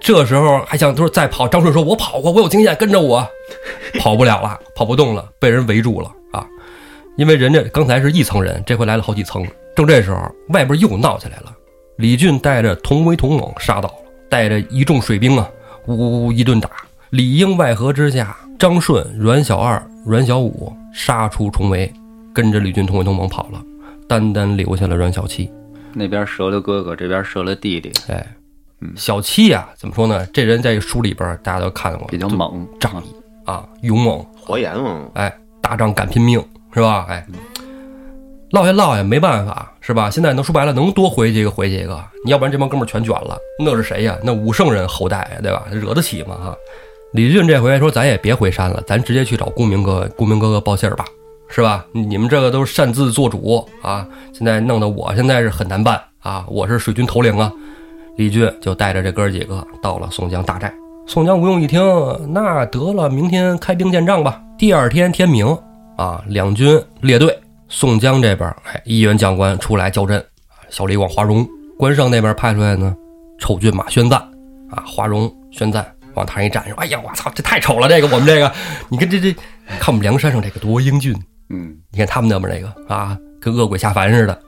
[0.00, 3.26] 这时候还想说再跑，张顺说：“我跑过，我有经验，跟着我。”
[3.98, 6.46] 跑不了了，跑不动了，被人围住了啊！
[7.16, 9.46] 因为人家刚才是一层人，这回来了好几层。
[9.74, 10.20] 正这时候，
[10.50, 11.52] 外边又闹起来了。
[11.96, 13.94] 李俊带着同为同猛杀到了，
[14.28, 15.48] 带着一众水兵啊，
[15.88, 16.70] 呜呜呜一顿打。
[17.10, 21.90] 里应外合之下，张顺、阮小二、阮小五杀出重围，
[22.34, 23.62] 跟着李俊同为同猛跑了，
[24.06, 25.50] 单单留下了阮小七。
[25.94, 28.26] 那边折了哥哥，这边折了弟弟，哎，
[28.94, 30.26] 小七呀、怎么说呢？
[30.26, 33.14] 这人在书里边大家都看过，比较猛，仗义
[33.46, 36.38] 啊，勇猛，活阎王，哎，打仗敢拼命，
[36.74, 37.06] 是吧？
[37.08, 37.26] 哎，
[38.50, 40.10] 落下落下没办法，是吧？
[40.10, 44.18] 现在能说白了，能多回去一个回去一个，你要不然这帮哥们儿全卷了，那是谁呀？
[44.22, 45.64] 那武圣人后代呀，对吧？
[45.70, 46.34] 惹得起吗？
[46.34, 46.54] 哈！
[47.14, 51.06] 李俊这回说，咱也别回山了，咱直接去找公明哥，公明哥哥报信儿吧，
[51.48, 51.86] 是吧？
[51.92, 57.50] 你们这个都是擅自做主啊，现在弄得我现在是很难办啊，我是水军头领啊。
[58.18, 60.70] 李俊就带着这哥几个到了宋江大寨。
[61.06, 61.80] 宋江吴用一听，
[62.30, 64.38] 那得了，明天开兵见仗吧。
[64.58, 65.46] 第二天天明
[65.96, 67.34] 啊，两军列队，
[67.68, 70.24] 宋江这边哎，一员将官出来叫阵，
[70.70, 71.44] 小李广、华容；
[71.78, 72.94] 关胜那边派出来呢，
[73.38, 74.18] 丑骏马宣赞
[74.70, 77.88] 啊，华容、宣赞往台上一站，说：“哎呀，我操，这太丑了！
[77.88, 78.52] 这个我们这个，
[78.88, 79.32] 你看这这，
[79.78, 81.14] 看我们梁山上这个多英俊，
[81.50, 84.38] 嗯，你看他们那边那个啊，跟恶鬼下凡似的。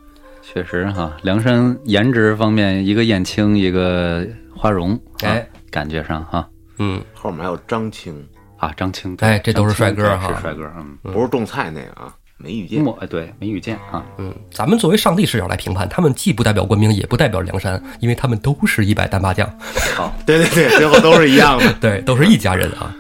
[0.43, 6.49] 确实哈，梁山颜值方面，一个燕青，一个花荣，啊哎，感觉上哈
[6.79, 12.13] 嗯，后面还有张青，啊，张青，哎这都是帅哥哈是帅哥，嗯，不是种菜那个啊，
[12.43, 12.83] 没遇见。
[12.83, 19.49] 莫哎对，没遇见啊，嗯，咱们作为上帝视角来评判，他们既不代表官兵，也不代表梁山，因为他们都是一百单八将，
[19.95, 21.73] 好， 对对对，最后都是一样的。
[21.81, 22.95] 对，都是一家人啊。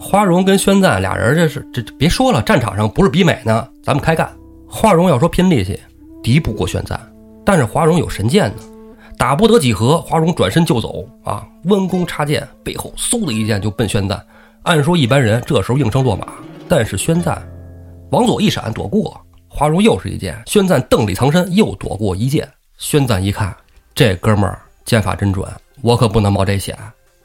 [0.00, 4.30] 花荣跟宣赞俩人，这是这这别说了，战场上不是比美呢，咱们开干。
[4.68, 5.78] 花荣要说拼力气，
[6.22, 7.00] 敌不过宣赞，
[7.44, 8.62] 但是花荣有神剑呢，
[9.18, 14.24] 打不得几合，花荣转身就走啊，弯弓插箭，背后嗖的一箭就奔宣赞。
[14.62, 16.26] 按说一般人这时候应声落马，
[16.68, 17.42] 但是宣赞
[18.10, 22.48] 往左一闪躲过，华容又是一箭，宣赞瞪里藏身又躲过一箭。
[22.78, 23.54] 宣赞一看，
[23.94, 25.46] 这哥们儿剑法真准，
[25.82, 26.76] 我可不能冒这险，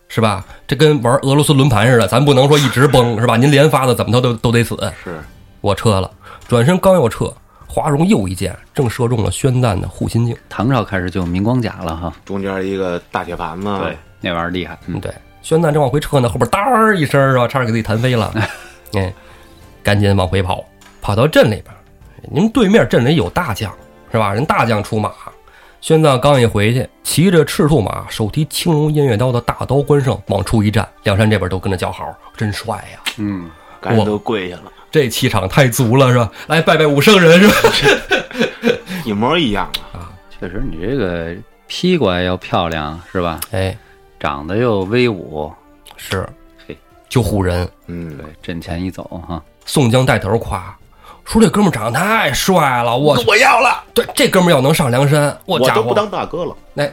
[0.07, 0.45] 是吧？
[0.67, 3.37] 这跟玩俄罗斯轮盘似的，咱不能说一直崩，是吧？
[3.37, 4.75] 您连发的怎么都都都得死。
[5.03, 5.21] 是
[5.61, 6.11] 我撤了，
[6.47, 7.33] 转身刚要撤，
[7.67, 10.35] 华容又一箭，正射中了宣赞的护心镜。
[10.49, 18.33] 唐朝开始就有明光甲了哈，中间一个大铁盘子，对，那玩意儿厉害，嗯，对，宣赞正往回撤呢，后边当儿一声是吧，差点给自己弹飞了。
[18.93, 19.13] 哎，
[19.81, 20.63] 赶紧往回跑，
[21.03, 21.65] 跑到镇里边。
[22.31, 23.71] 您对面镇里有大将
[24.09, 24.33] 是吧？
[24.33, 25.11] 人大将出马，
[25.81, 33.01] 宣赞刚一回去，骑着赤兔马，手提青龙偃月刀的大刀关胜往出一站，梁山这边都跟着叫好，真帅呀！
[33.17, 33.51] 嗯，
[33.81, 36.31] 赶紧都跪下了，这气场太足了是吧？
[36.47, 37.53] 来拜拜武圣人是吧？
[39.03, 40.09] 一模一样啊。
[40.39, 41.35] 确实你这个
[41.67, 43.41] 披挂要漂亮是吧？
[43.51, 43.77] 哎，
[44.17, 45.51] 长得又威武，
[45.97, 46.25] 是
[46.65, 46.77] 嘿，
[47.09, 47.69] 就唬人。
[47.87, 50.73] 嗯对，，阵前一走哈，宋江带头夸，
[51.25, 56.55] 说这哥们儿长得太帅了，我我要了，对这哥们儿要能上梁山，我家伙我都不当大哥了。
[56.73, 56.87] 那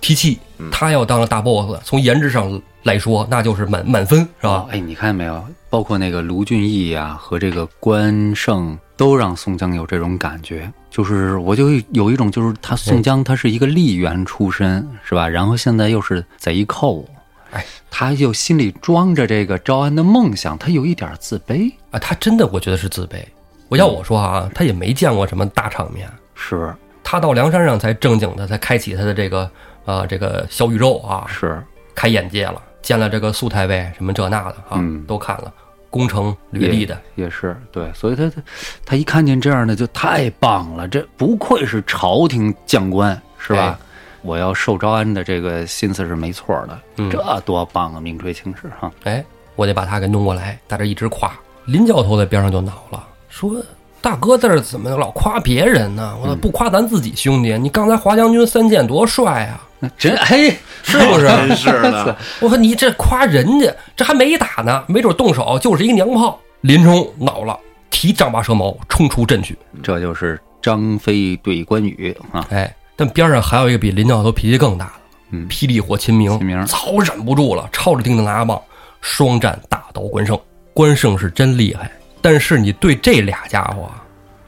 [0.00, 0.38] 提气，
[0.70, 4.66] 他要当了大 boss，从颜值上来说，那就是满满分，是吧？
[4.70, 5.44] 哎，你看见没有？
[5.70, 15.28] 包括那个卢俊义呀、和这个关胜，都让宋江有这种感觉，就是我就有一种，就是他宋江他是一个吏员出身，是吧？
[15.28, 17.04] 然后现在又是贼寇，
[17.50, 23.22] 哎，他就心里装着这个招安的梦想，他有一点自卑，啊，他真的我觉得是自卑。
[23.68, 29.50] 我要我说啊，他也没见过什么大场面，是他到梁山上才正经的才开启他的这个
[29.84, 31.62] 呃这个小宇宙啊，是，
[31.94, 35.52] 开眼界了，见了这个苏太尉什么这那的啊，嗯都看了，
[35.90, 38.42] 攻城履地的，也是对，所以他他
[38.84, 43.78] 他一看见这样的就太棒了，这不愧是朝廷将官，是吧？
[43.80, 43.84] 哎
[44.22, 48.00] 我要受招安的这个心思是没错的，嗯这多棒啊！
[48.00, 51.32] 名垂青史哈，哎，我得把他给弄过来，在这一直夸。
[51.66, 53.06] 林教头在边上就恼了，
[53.38, 53.62] 说
[54.02, 56.16] ：“大哥在这怎么老夸别人呢？
[56.20, 57.56] 我不夸咱自己兄弟？
[57.56, 59.62] 你刚才华将军三箭多帅啊！
[59.96, 60.50] 真哎，
[60.82, 61.26] 是不是？
[61.28, 67.56] 真是的， 我说你这夸人家，这还没打呢，没准动手就是一娘炮。”林冲恼了，
[67.90, 69.56] 提丈八蛇矛冲出阵去。
[69.84, 72.44] 这就是张飞对关羽啊！
[72.50, 74.92] 哎，但边上还有一个比林教头脾气更大的，
[75.30, 78.60] 嗯霹雳火秦明，秦明早忍不住了，抄着钉子拿棒，
[79.00, 80.36] 双战大刀关胜。
[80.74, 81.88] 关胜是真厉害，
[82.20, 84.02] 但是你对这俩家伙啊，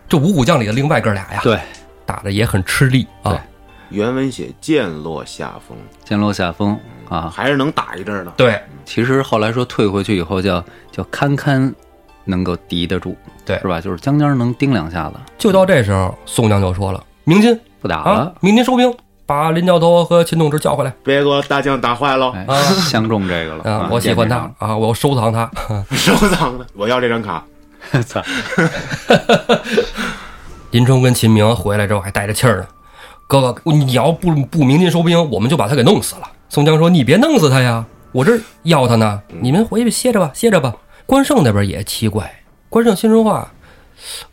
[0.09, 1.59] 这五虎将里的另外哥俩呀，对，
[2.05, 3.41] 打的也很吃力啊。
[3.91, 7.33] 原文写剑落下风，剑落下风啊。
[7.35, 8.31] 还是能打一阵儿的。
[8.37, 11.75] 对其实后来说退回去以后叫叫堪堪
[12.25, 13.81] 能够敌得住，对是吧？
[13.81, 18.95] 就是将将能盯两下子，就到这时候，宋江就说了：“明金啊不打了，，明金收兵，
[19.27, 22.33] 把林教头和秦同志叫回来别给我大将打坏了！
[22.89, 23.89] 相中这个了啊！
[23.91, 25.51] 我喜欢他啊，我要收藏他。
[25.91, 27.45] 收藏的， 我要这张卡。
[27.93, 28.22] 面 上操，
[30.70, 32.66] 林冲跟秦明回来之后还带着气儿呢。
[33.26, 36.22] 哥哥，你要不不鸣金收兵，我们就把他给弄死了。
[36.49, 39.22] 宋江说：“你别弄死他呀，我这儿要他呢。
[39.41, 40.74] 你们回去歇着吧，歇着吧。”
[41.07, 42.28] 关胜那边也奇怪，
[42.68, 43.49] 关胜心说话：“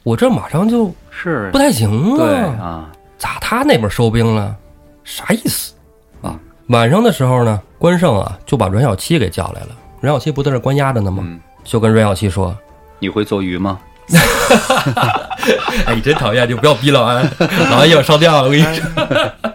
[0.04, 2.18] 我这马上就是不太行
[2.60, 2.90] 啊，
[3.20, 4.56] 咋他那边收兵了？
[5.04, 5.74] 啥意思
[6.22, 6.40] 啊？”
[6.70, 9.70] 晚上的时候呢，关胜啊就把阮小七给叫来了。
[10.02, 11.24] 阮小七不在这关押着呢吗？
[11.26, 12.56] 嗯就跟阮小七说
[13.00, 13.80] ：“你会做鱼吗？
[15.86, 17.30] 哎，你真讨厌，就不要逼 老安，
[17.70, 18.44] 老安一会儿上吊了。
[18.44, 18.84] 我跟你说，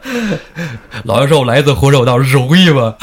[1.05, 2.95] 老安说我来一次活手道容易吗？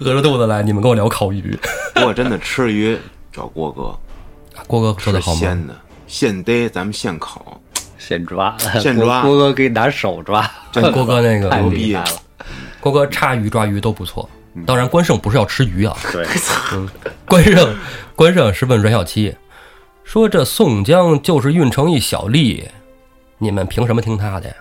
[0.00, 1.58] 饿着肚子来，你们跟我聊烤鱼。
[1.94, 2.96] 不过真的吃鱼
[3.32, 3.96] 找郭哥，
[4.68, 5.40] 郭哥说的好吗？
[5.40, 5.74] 鲜的，
[6.06, 7.60] 现逮咱们现烤，
[7.98, 9.22] 现抓，现抓。
[9.22, 10.48] 郭郭哥给你拿手抓，
[10.92, 11.50] 郭哥那个。
[11.50, 12.10] 太牛逼厉害了。
[12.78, 14.28] 郭哥叉鱼抓鱼都不错。
[14.64, 16.24] 当然，关胜不是要吃鱼啊，对，
[17.26, 17.76] 关胜
[18.14, 19.34] 关胜是问阮小七
[20.04, 22.62] 说：“这宋江就是运城一小吏，
[23.38, 24.54] 你们凭什么听他的呀？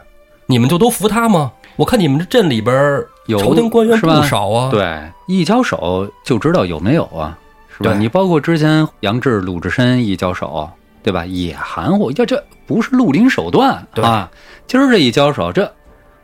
[0.47, 1.51] 你们就都服他吗？
[1.75, 7.37] 我看你们这镇里边儿有朝廷官员不少啊。”对，一交手就知道有没有啊，
[7.77, 7.93] 是吧？
[7.93, 10.69] 你包括之前杨志、鲁智深一交手，
[11.03, 11.25] 对吧？
[11.25, 14.31] 也含糊，呀这不是绿林手段对啊！
[14.65, 15.71] 今儿这一交手，这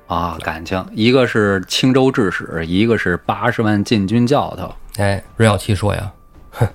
[0.08, 6.12] 啊感情，一个是青州制使，一个是八十万禁军教头，哎，阮小七说呀
[6.52, 6.68] ：“哼，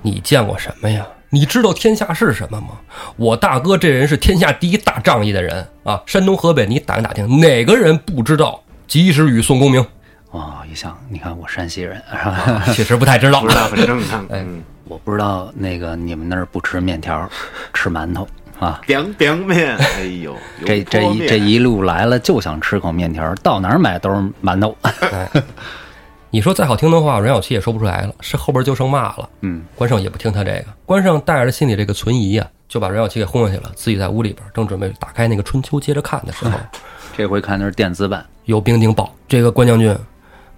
[0.00, 1.06] 你见过什么呀？
[1.34, 2.68] 你知道天下是什么吗？
[3.16, 5.98] 我大哥这人是天下第一大仗义的人啊！
[6.04, 9.82] 山东河北，你打听打听，哪个人不知道及时雨宋公明？
[10.30, 12.62] 哦，一想，你看我山西人是吧？
[12.74, 13.48] 确实不太知道不。
[13.48, 14.20] 知道很正常。
[14.28, 17.26] 哎嗯，我不知道那个你们那儿不吃面条，
[17.72, 18.28] 吃馒头
[18.58, 18.78] 啊。
[18.86, 24.76] biang biang 面，哎呦，这这一这一路来了就想吃口面条，到哪儿买都是馒头。
[26.34, 29.28] 你说再好听的话，阮小七也说不出来了，是后边就剩骂了。
[29.42, 36.58] 嗯，关胜也不听他这个，关胜带着心里这个存疑呀、就把阮小七给轰下去了，自己在屋里边正准备打开那个《春秋》接着看的时候，
[37.14, 39.94] 这回看的是电子版，有兵丁报，这个关将军，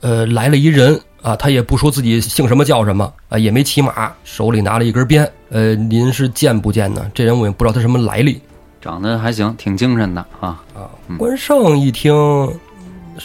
[0.00, 7.10] 呃，来了一人啊，他也不说自己姓什么叫什么啊，也没骑马，手里拿了一根鞭，呃，您是见不见呢？
[7.12, 8.40] 这人我也不知道他什么来历
[8.80, 10.62] 长得还行，挺精神的啊。
[10.72, 10.88] 啊。
[11.18, 12.14] 关胜一听，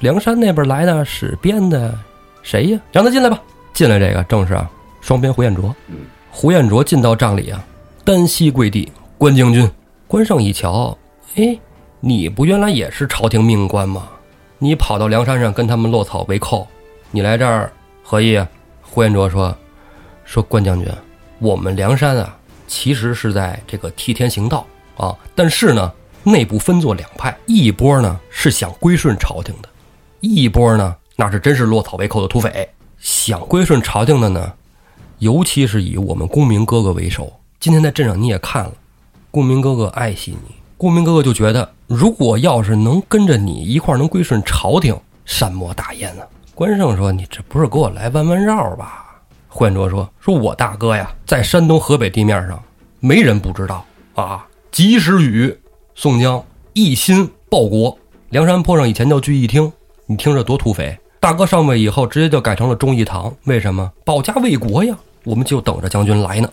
[0.01, 1.93] 梁山那边来的使鞭的，
[2.49, 2.79] 谁呀？
[2.91, 3.39] 让他进来吧。
[3.73, 4.67] 进来这个正是啊，
[5.01, 5.75] 双边胡彦卓。
[5.87, 5.97] 嗯，
[6.31, 7.63] 胡彦卓进到帐里啊，
[8.03, 9.69] 单膝跪地，关将军。
[10.07, 10.97] 关胜一瞧，
[11.35, 11.55] 哎，
[11.99, 14.09] 你不原来也是朝廷命官吗？
[14.57, 16.67] 你跑到梁山上跟他们落草为寇，
[17.11, 17.71] 你来这儿
[18.01, 18.49] 何意啊？
[18.81, 19.55] 胡彦卓说
[20.25, 20.91] ：“说关将军，
[21.37, 22.35] 我们梁山啊，
[22.65, 24.65] 其实是在这个替天行道
[24.97, 25.93] 啊，但是呢，
[26.23, 29.69] 内部分作两派，一波呢是想归顺朝廷的，
[30.19, 32.69] 一波呢那是真是落草为寇的土匪。
[32.97, 34.53] 想归顺朝廷的呢，
[35.17, 37.29] 尤其是以我们公明哥哥为首。
[37.59, 38.71] 今天在镇上你也看了，
[39.29, 46.23] 公明哥哥爱惜你，公明哥哥就觉得，如果要是能跟着你一块能归顺朝廷，善莫大焉呢。
[46.55, 52.57] 关胜说：“你这不是给我来弯弯绕吧？”胡彦卓说：“说我大哥呀，在山东河北地面上，
[53.01, 54.47] 没人不知道啊。
[54.71, 55.53] 及时雨，
[55.95, 56.41] 宋江
[56.71, 57.97] 一心报国。
[58.29, 59.69] 梁山坡上以前叫聚义厅，
[60.05, 60.97] 你听着多土匪。
[61.19, 63.33] 大哥上位以后，直接就改成了忠义堂。
[63.43, 63.91] 为什么？
[64.05, 64.97] 保家卫国呀！
[65.25, 66.49] 我们就等着将军来呢。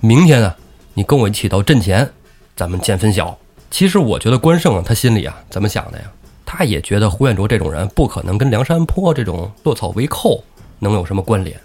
[0.00, 0.54] 明天啊，
[0.92, 2.08] 你跟我一起到阵前，
[2.54, 3.36] 咱们见分晓。
[3.70, 6.04] 其实我觉得关胜啊，他心里啊怎么想的呀？
[6.44, 10.44] 他也觉得胡彦卓这种人不可能跟梁山泊这种落草为寇
[10.78, 11.58] 能有什么关联。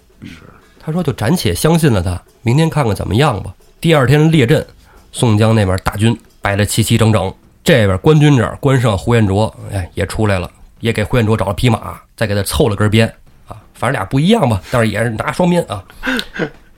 [0.80, 3.54] 他说就暂且相信了他，明天看看怎么样吧。
[3.78, 4.66] 第二天列阵，
[5.12, 7.30] 宋江那边大军摆得齐齐整整，
[7.62, 13.06] 这边官军这儿关胜、胡彦卓，哎也出来了，也给胡彦卓找了匹马，再给他凑了根鞭
[13.46, 15.84] 啊，反正俩不一样吧，但是也是拿双鞭啊。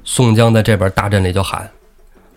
[0.04, 1.70] 宋江在这边大阵里就喊：“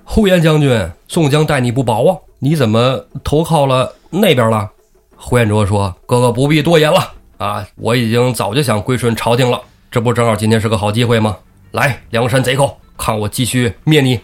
[0.05, 4.71] 呼延将军，宋江待你不薄啊，你怎么投靠了那边了？”
[5.17, 11.37] 呼延灼说：“哥哥不必多言了啊，我已经早就想归顺朝廷了，这不正好今天是个好机会吗？
[11.71, 14.17] 来，梁山贼寇，看我继续灭你！”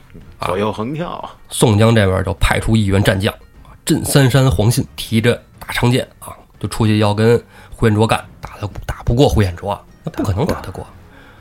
[0.46, 3.34] 左右横跳，宋江这边就派出一员战将，
[3.84, 7.42] 镇三山黄信提着大长剑啊，就出去要跟
[7.80, 10.86] 呼延灼干，打得打不过呼延灼，那不可能打得过。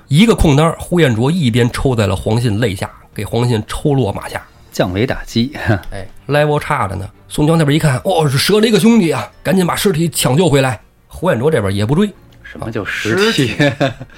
[0.06, 5.52] 一个空当，呼延灼一边抽在了黄信肋下，给黄信抽落马下，降维打击。
[5.90, 7.10] 哎，level 差着呢。
[7.28, 10.80] 宋江那边一看，哦，是折了一个兄弟啊，赶紧把尸体抢救回来。
[11.08, 12.08] 呼延灼这边也不追，
[12.44, 13.56] 什么叫尸体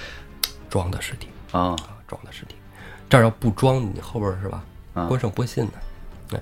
[0.68, 1.60] 装的尸体啊？
[1.70, 2.54] 啊，装的尸体。
[3.08, 4.62] 这儿要不装，你后边是吧？
[4.92, 5.72] 啊关胜不信呢。
[6.34, 6.40] 哎，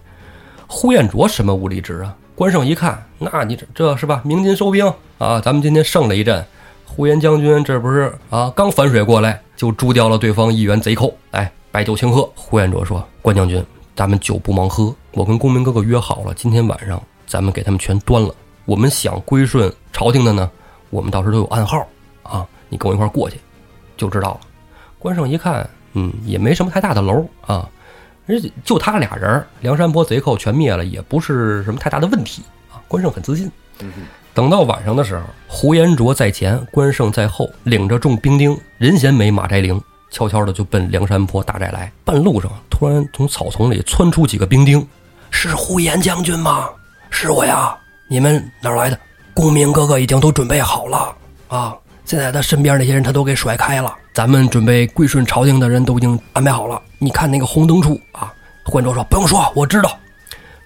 [0.66, 2.16] 呼延灼什么武力值啊？
[2.38, 4.22] 关胜一看，那你这这是吧？
[4.24, 4.86] 鸣金收兵
[5.18, 5.40] 啊！
[5.40, 6.46] 咱们今天胜了一阵，
[6.84, 8.48] 呼延将军这不是啊？
[8.54, 11.12] 刚反水过来，就诛掉了对方一员贼寇。
[11.32, 12.30] 哎，摆酒庆贺。
[12.36, 13.60] 呼延灼说：“关将军，
[13.96, 18.32] 咱们酒不忙喝，我跟公明哥哥约好了，今天晚上咱们给他们全端了。
[18.66, 20.48] 我们想归顺朝廷的呢，
[20.90, 21.84] 我们到时候都有暗号
[22.22, 23.40] 啊，你跟我一块过去，
[23.96, 24.40] 就知道了。”
[25.00, 27.68] 关胜一看，嗯，也没什么太大的楼啊，
[28.28, 32.76] 而且就他俩人儿，梁山泊贼寇全灭了，也不是什么太大的问题啊。
[32.86, 33.50] 关胜很自信。
[34.34, 41.90] 等到晚上的时候，呼延灼在前，关胜在后，领着众兵丁，任贤美马摘翎，悄悄的就奔梁山泊大寨来。
[42.04, 44.86] 半路上，突然从草丛里窜出几个兵丁，
[45.30, 46.68] 是呼延将军吗？
[47.10, 47.76] 是我呀。
[48.08, 48.98] 你们哪儿来的？
[49.34, 51.16] 公明哥哥已经都准备好了
[51.48, 51.76] 啊。
[52.08, 56.80] 现在他身边那些人他都给甩开了，咱们准备归顺朝廷的人都已经安排好了。
[56.98, 58.32] 你看那个红灯处啊，
[58.64, 59.94] 呼延灼说不用说，我知道。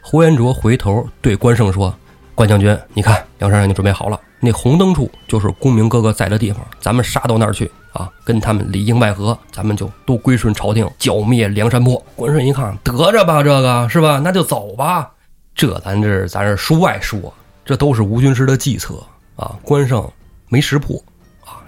[0.01, 1.93] 呼延灼回头对关胜说
[2.37, 14.21] ：“关将军，你看梁山让你准备好了，那红灯处就是公明哥哥在的地方，咱们杀到那儿去啊，跟他们里应外合，咱们就都归顺朝廷，剿灭梁山泊。”关胜一看，得着吧，这个是吧？
[14.23, 15.11] 那就走吧。
[15.57, 17.35] 这咱这咱这书外说，
[17.65, 18.95] 这都是吴军师的计策
[19.35, 19.57] 啊。
[19.65, 20.09] 关胜
[20.49, 21.03] 没识破。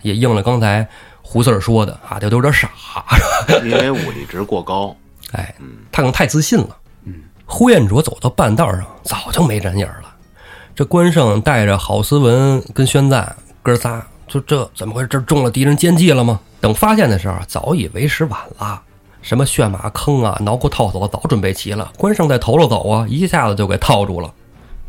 [0.05, 0.87] 也应了刚才
[1.23, 2.71] 胡四儿说的啊，他都有点傻，
[3.65, 4.95] 因为武力值过高。
[5.33, 5.53] 哎，
[5.91, 6.77] 他可能太自信了。
[7.05, 7.15] 嗯，
[7.47, 10.15] 呼延灼走到半道上，早就没人影了。
[10.77, 15.09] 这关胜带着郝思文跟宣赞哥仨，就这怎么回事？
[15.09, 16.39] 这中了敌人奸计了吗？
[16.61, 18.81] 等发现的时候，早已为时晚了。
[19.23, 21.91] 什么旋马坑啊、挠骨套索早准备齐了。
[21.97, 24.31] 关胜在头了走啊，一下子就给套住了。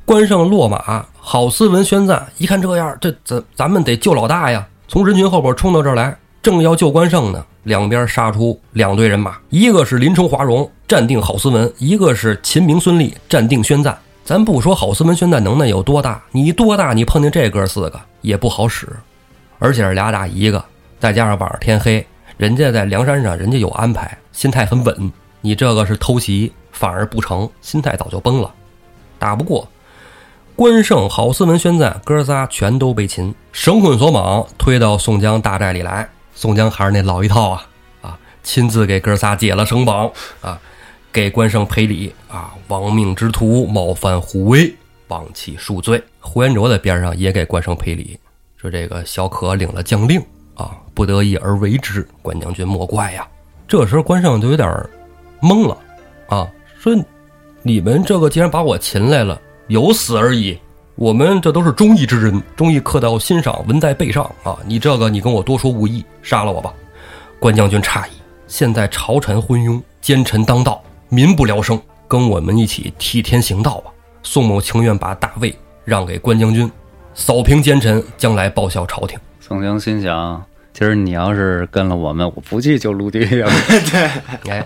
[0.04, 4.68] 关胜落马，郝思文、宣赞一看这样，这咱咱们得救老大呀！
[4.88, 13.98] 从人群后边冲到这儿来，正要救关胜呢，两边杀出两队人马，一个是林冲、华容暂定郝思文，一个是秦明、孙立暂定宣赞。
[14.24, 18.88] 咱不说郝思文、宣赞能耐有多大，你多大，你碰见这哥四个也不好使，
[19.60, 20.64] 而且是俩打一个，
[21.00, 22.06] 再加上晚上天黑，
[22.38, 25.12] 人家在梁山上，人家有安排，心态很稳。
[25.42, 28.52] 你这个是偷袭，反而不成，心态早就崩了，
[29.18, 29.68] 打不过。
[30.56, 36.08] 关胜、郝思文、宣赞哥仨全都被擒，绳捆索绑，推到宋江大寨里来。
[36.34, 37.68] 宋江还是那老一套啊
[38.02, 40.58] 啊，亲自给哥仨解了绳绑啊，
[41.12, 44.74] 给关胜赔礼啊，亡命之徒冒犯虎威，
[45.10, 46.02] 望其恕罪。
[46.22, 48.18] 呼延灼在边上也给关胜赔礼，
[48.56, 50.22] 说这个小可领了将令
[50.54, 53.28] 啊，不得已而为之，关将军莫怪呀。
[53.68, 54.70] 这时候关胜就有点
[55.42, 55.78] 懵了
[56.28, 56.48] 啊，
[56.80, 56.96] 说
[57.62, 59.42] 你们这个既然把我擒来了。
[59.68, 60.58] 有死而已，
[60.96, 64.58] 我们这都是忠义之人，忠义刻到心上，纹在背上啊！
[64.66, 66.74] 你这个，你跟我多说无益，杀了我吧！
[67.40, 68.12] 关将军诧异，
[68.48, 73.92] 现在朝臣昏庸，奸臣当道，民不聊生，跟我们一起替天行道吧！
[74.22, 76.72] 宋某情愿把大位让给关将军，
[77.14, 79.18] 扫平奸臣，将来报效朝廷。
[79.40, 80.44] 宋江心想：
[80.74, 83.52] 今儿你要是跟了我们，我不去就陆地了。
[83.92, 84.10] 对
[84.50, 84.66] 哎，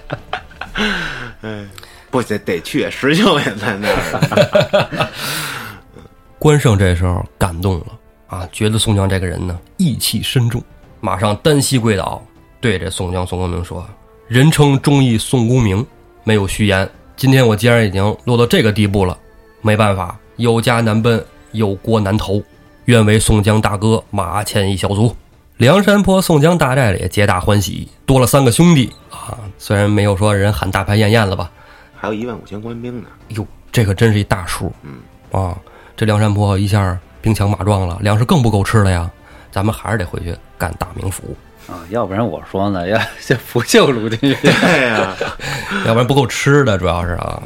[1.41, 1.70] 嗯，
[2.10, 5.10] 不得得去，石秀也在那儿。
[6.39, 7.86] 关胜这时候感动了
[8.28, 10.64] 啊，觉得宋江这个人呢义气深重，
[11.01, 12.24] 马上单膝跪倒，
[12.62, 13.86] 对着宋江、宋公明说
[14.28, 15.86] ：“人称忠义宋公明，
[16.24, 16.89] 没有虚言。
[17.18, 19.18] 今天我既然已经落到这个地步了，
[19.62, 22.41] 没办法，有家难奔，有国难投，
[22.86, 25.16] 愿为宋江大哥马前一小卒。”
[25.57, 29.38] 梁山泊宋江大寨里皆大欢喜，多了三个兄弟啊！
[29.57, 31.51] 虽然没有说人喊大排宴宴了吧，
[32.00, 33.10] 还有一万五千官兵呢。
[33.30, 34.72] 哟，这可真是一大数。
[34.84, 35.00] 嗯
[35.32, 35.58] 啊，
[35.97, 39.10] 这梁山泊一下兵强马壮了，粮食更不够吃了呀。
[39.52, 41.36] 咱们还是得回去干大名府，
[41.68, 44.18] 啊，要不然我说呢，要这不救陆地。
[44.36, 45.16] 对呀，
[45.86, 47.41] 要不然不够吃的，主要是啊。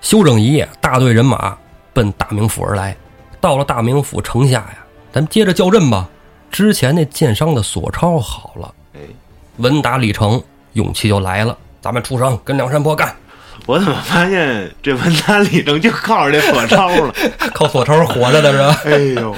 [0.00, 1.56] 休整一夜，大队人马
[1.92, 2.96] 奔大名府而来。
[3.40, 4.78] 到了大名府城下呀，
[5.12, 6.08] 咱们接着叫阵吧。
[6.50, 9.00] 之前那箭伤的索超好了，哎，
[9.56, 10.42] 文达李成，
[10.74, 13.14] 勇气就来了，咱们出城跟梁山泊干，
[13.66, 17.14] 我怎么发现这文坛里头就靠着这索超 了？
[17.54, 18.80] 靠索超活着的是吧？
[18.84, 19.34] 哎呦，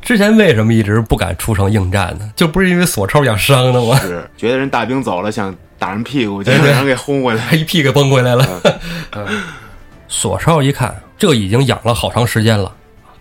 [0.00, 2.30] 之前为什么一直不敢出城应战呢？
[2.36, 3.98] 就不是因为索超养伤的吗？
[4.00, 7.52] 是觉得人大兵走了，想打人屁股，结果让人给轰回来。
[7.52, 8.46] 一屁给崩回来了。
[10.08, 12.72] 索超一看，这已经养了好长时间了，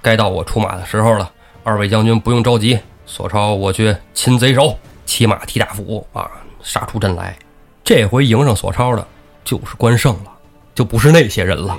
[0.01, 1.29] 该到我出马的时候了。
[1.63, 4.77] 二位将军不用着急，索超我去擒贼首，
[5.07, 6.29] 骑马提大斧啊，
[6.61, 7.35] 杀出阵来。
[7.83, 9.05] 这回迎上索超的，
[9.43, 10.31] 就是关胜了，
[10.75, 11.75] 就不是那些人了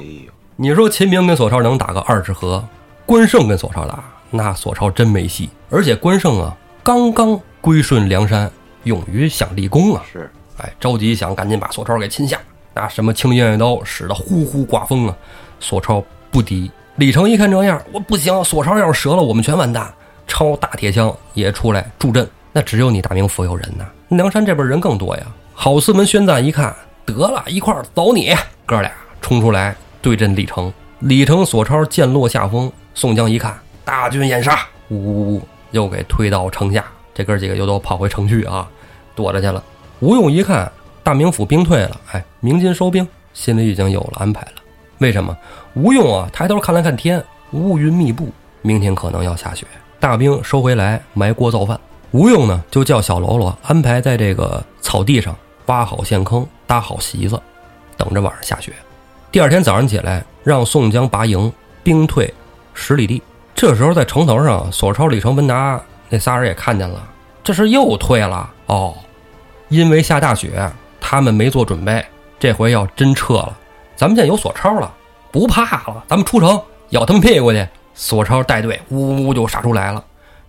[0.56, 2.64] 你说秦明跟索超能打个二十合，
[3.04, 5.50] 关胜跟索超打，那索超真没戏。
[5.68, 8.50] 而且关胜啊，刚刚归顺梁山，
[8.84, 12.40] 勇于想立功啊，是哎，着急想赶紧把索超给擒下，
[12.72, 15.14] 拿什么青烟月刀使得呼呼刮风啊！
[15.60, 19.92] 索超不敌，李成一看这样，我不行，索超要是折了，我们全完蛋。
[20.26, 25.26] 抄大铁枪也出来助阵，那只有你大明府有人呐，梁山这边人更多呀。
[25.52, 26.74] 郝思文、宣赞一看，
[27.04, 28.34] 得了一块儿走你，
[28.66, 28.90] 哥俩
[29.22, 30.72] 冲出来对阵李成。
[30.98, 36.84] 李成、索超渐落下风，宋江一看大军掩杀，呜呜呜，又给推到城下。
[37.14, 38.68] 这哥几个又都跑回城去啊，
[39.14, 39.62] 躲着去了。
[40.00, 40.70] 吴用一看
[41.04, 44.62] 大名府兵退了，哎，鸣金收兵，心里已经有了安排了。
[44.98, 45.36] 为什么？
[45.74, 48.30] 吴用啊，抬头看了看天，乌云密布，
[48.62, 49.64] 明天可能要下雪。
[50.00, 51.78] 大兵收回来埋锅造饭。
[52.10, 55.36] 吴用呢，就叫小喽啰安排在这个草地上
[55.66, 57.40] 挖好陷坑，搭好席子，
[57.96, 58.72] 等着晚上下雪。
[59.30, 62.32] 第二天早上起来，让宋江拔营，兵退
[62.74, 63.22] 十里地。
[63.54, 67.06] 这时候在城头上，索超、李成、文达那仨人也看见了，
[67.42, 68.94] 这是又退了哦。
[69.68, 70.70] 因为下大雪，
[71.00, 72.04] 他们没做准备，
[72.38, 73.56] 这回要真撤了，
[73.96, 74.92] 咱们现在有索超了，
[75.32, 77.66] 不怕了，咱们出城咬他们屁股去。
[77.94, 80.04] 索超带队呜呜就杀出来了，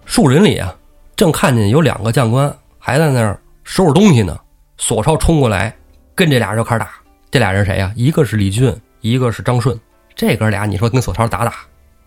[0.05, 0.75] 树林里啊，
[1.15, 4.37] 正看见有两个将官还在那儿收拾东西呢。
[4.77, 5.73] 索超冲过来，
[6.13, 6.89] 跟这俩人就开始打。
[7.37, 9.79] 这俩人谁呀、一个是李俊，一个是张顺。
[10.15, 11.53] 这哥俩，你说跟索超打打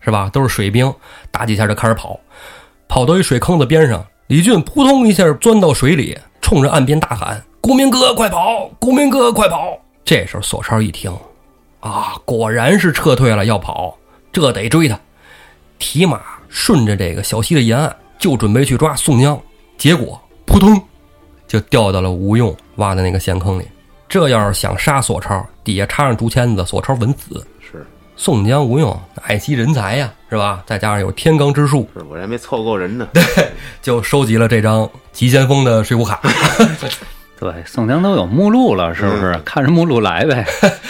[0.01, 0.29] 是吧？
[0.29, 0.93] 都是水兵，
[1.31, 2.19] 打几下就开始跑，
[2.89, 8.69] 跑到一水坑子边上，李俊扑通一下钻到水里，冲着岸边大喊：“公明哥，快跑！
[8.77, 11.09] 公明哥，快跑！”这时候索超一听，
[11.79, 13.97] 啊，果然是撤退了，要跑，
[14.33, 14.99] 这得追他。
[15.79, 19.41] 提马顺着这个小溪的沿岸，就准备去抓宋江，
[19.77, 20.77] 结果扑通
[21.47, 23.65] 就掉到了吴用挖的那个陷坑里。
[24.11, 27.47] 这要是想杀索超，底下插上竹签子，索超稳死。
[27.61, 27.87] 是
[28.17, 30.61] 宋江、吴用爱惜人才呀，是吧？
[30.65, 33.07] 再加上有天罡之术，是，我这还没凑够人呢。
[33.13, 33.23] 对
[33.81, 36.19] 就收集了这张急先锋的水浒卡。
[37.39, 39.33] 对，宋江都有目录了，是不是？
[39.45, 40.45] 看着目录来呗。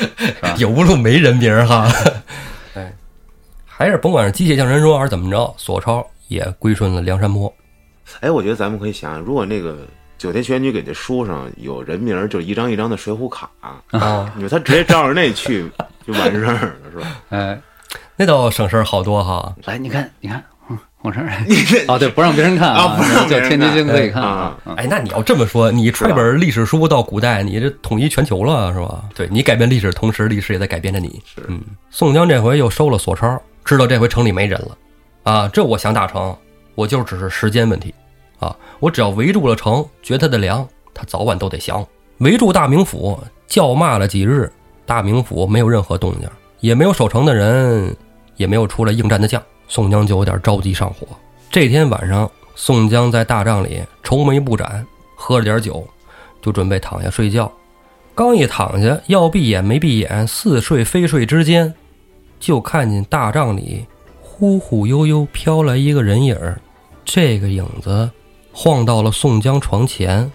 [0.58, 1.88] 有目录没人名哈。
[2.74, 2.92] 哎，
[3.68, 7.54] 还是甭管是机械降神说还是怎么着，索超也归顺了梁山泊。
[8.22, 9.78] 哎，我觉得咱们可以想想，如果那个
[10.22, 13.50] 九天玄女给这书上有人名儿，就一张一张的水浒卡，
[13.90, 15.66] 啊，你说他直接照着那去
[16.06, 17.08] 就完事儿了，是吧？
[17.30, 17.60] 哎，
[18.16, 19.52] 那倒省事儿好多哈。
[19.66, 21.28] 来，你看，你看，嗯，往这儿。
[21.88, 24.56] 哦，对，不让别人看啊不让别人就天机经可以看看啊。
[24.66, 29.04] 嗯哎，那你要这么说，你出一本历史书到古代，你这统一全球了是吧？
[29.16, 31.20] 对你改变历史，同时历史也在改变着你。
[31.26, 31.60] 是嗯，
[31.90, 34.78] 宋江这回又收了索超，知道这回城里没人了，
[35.24, 36.38] 啊，这我想打成，
[36.76, 37.92] 我就只是时间问题，
[38.42, 41.86] 啊，我只要围住了城，绝他的粮，他早晚都得降。
[42.18, 43.18] 围住大名府，
[43.48, 44.52] 叫骂了几日，
[44.86, 46.28] 大名府没有任何动静，
[46.60, 47.96] 也没有守城的人，
[48.36, 51.08] 也没有出来应战的将，宋江就有点着急上火。
[51.52, 54.86] 这天晚上，宋江在大帐里愁眉不展，
[55.16, 55.88] 喝了点酒，
[56.42, 57.52] 就准备躺下睡觉。
[58.16, 61.72] 刚一躺下，要闭眼没闭眼，似睡非睡之间，
[62.40, 63.86] 就看见大帐里
[64.20, 66.60] 忽忽悠悠飘来一个人影儿。
[67.04, 68.10] 这个影子
[68.54, 70.32] 晃到了宋江床前，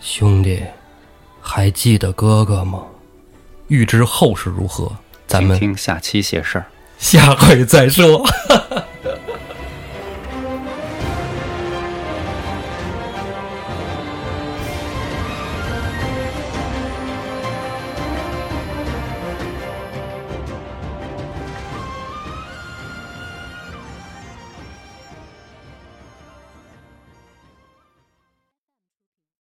[0.00, 0.62] 兄弟，
[1.40, 2.82] 还记得哥哥吗？
[3.68, 4.90] 欲知后事如何，
[5.26, 6.66] 咱们听下期写事儿。
[6.98, 8.24] 下回再说。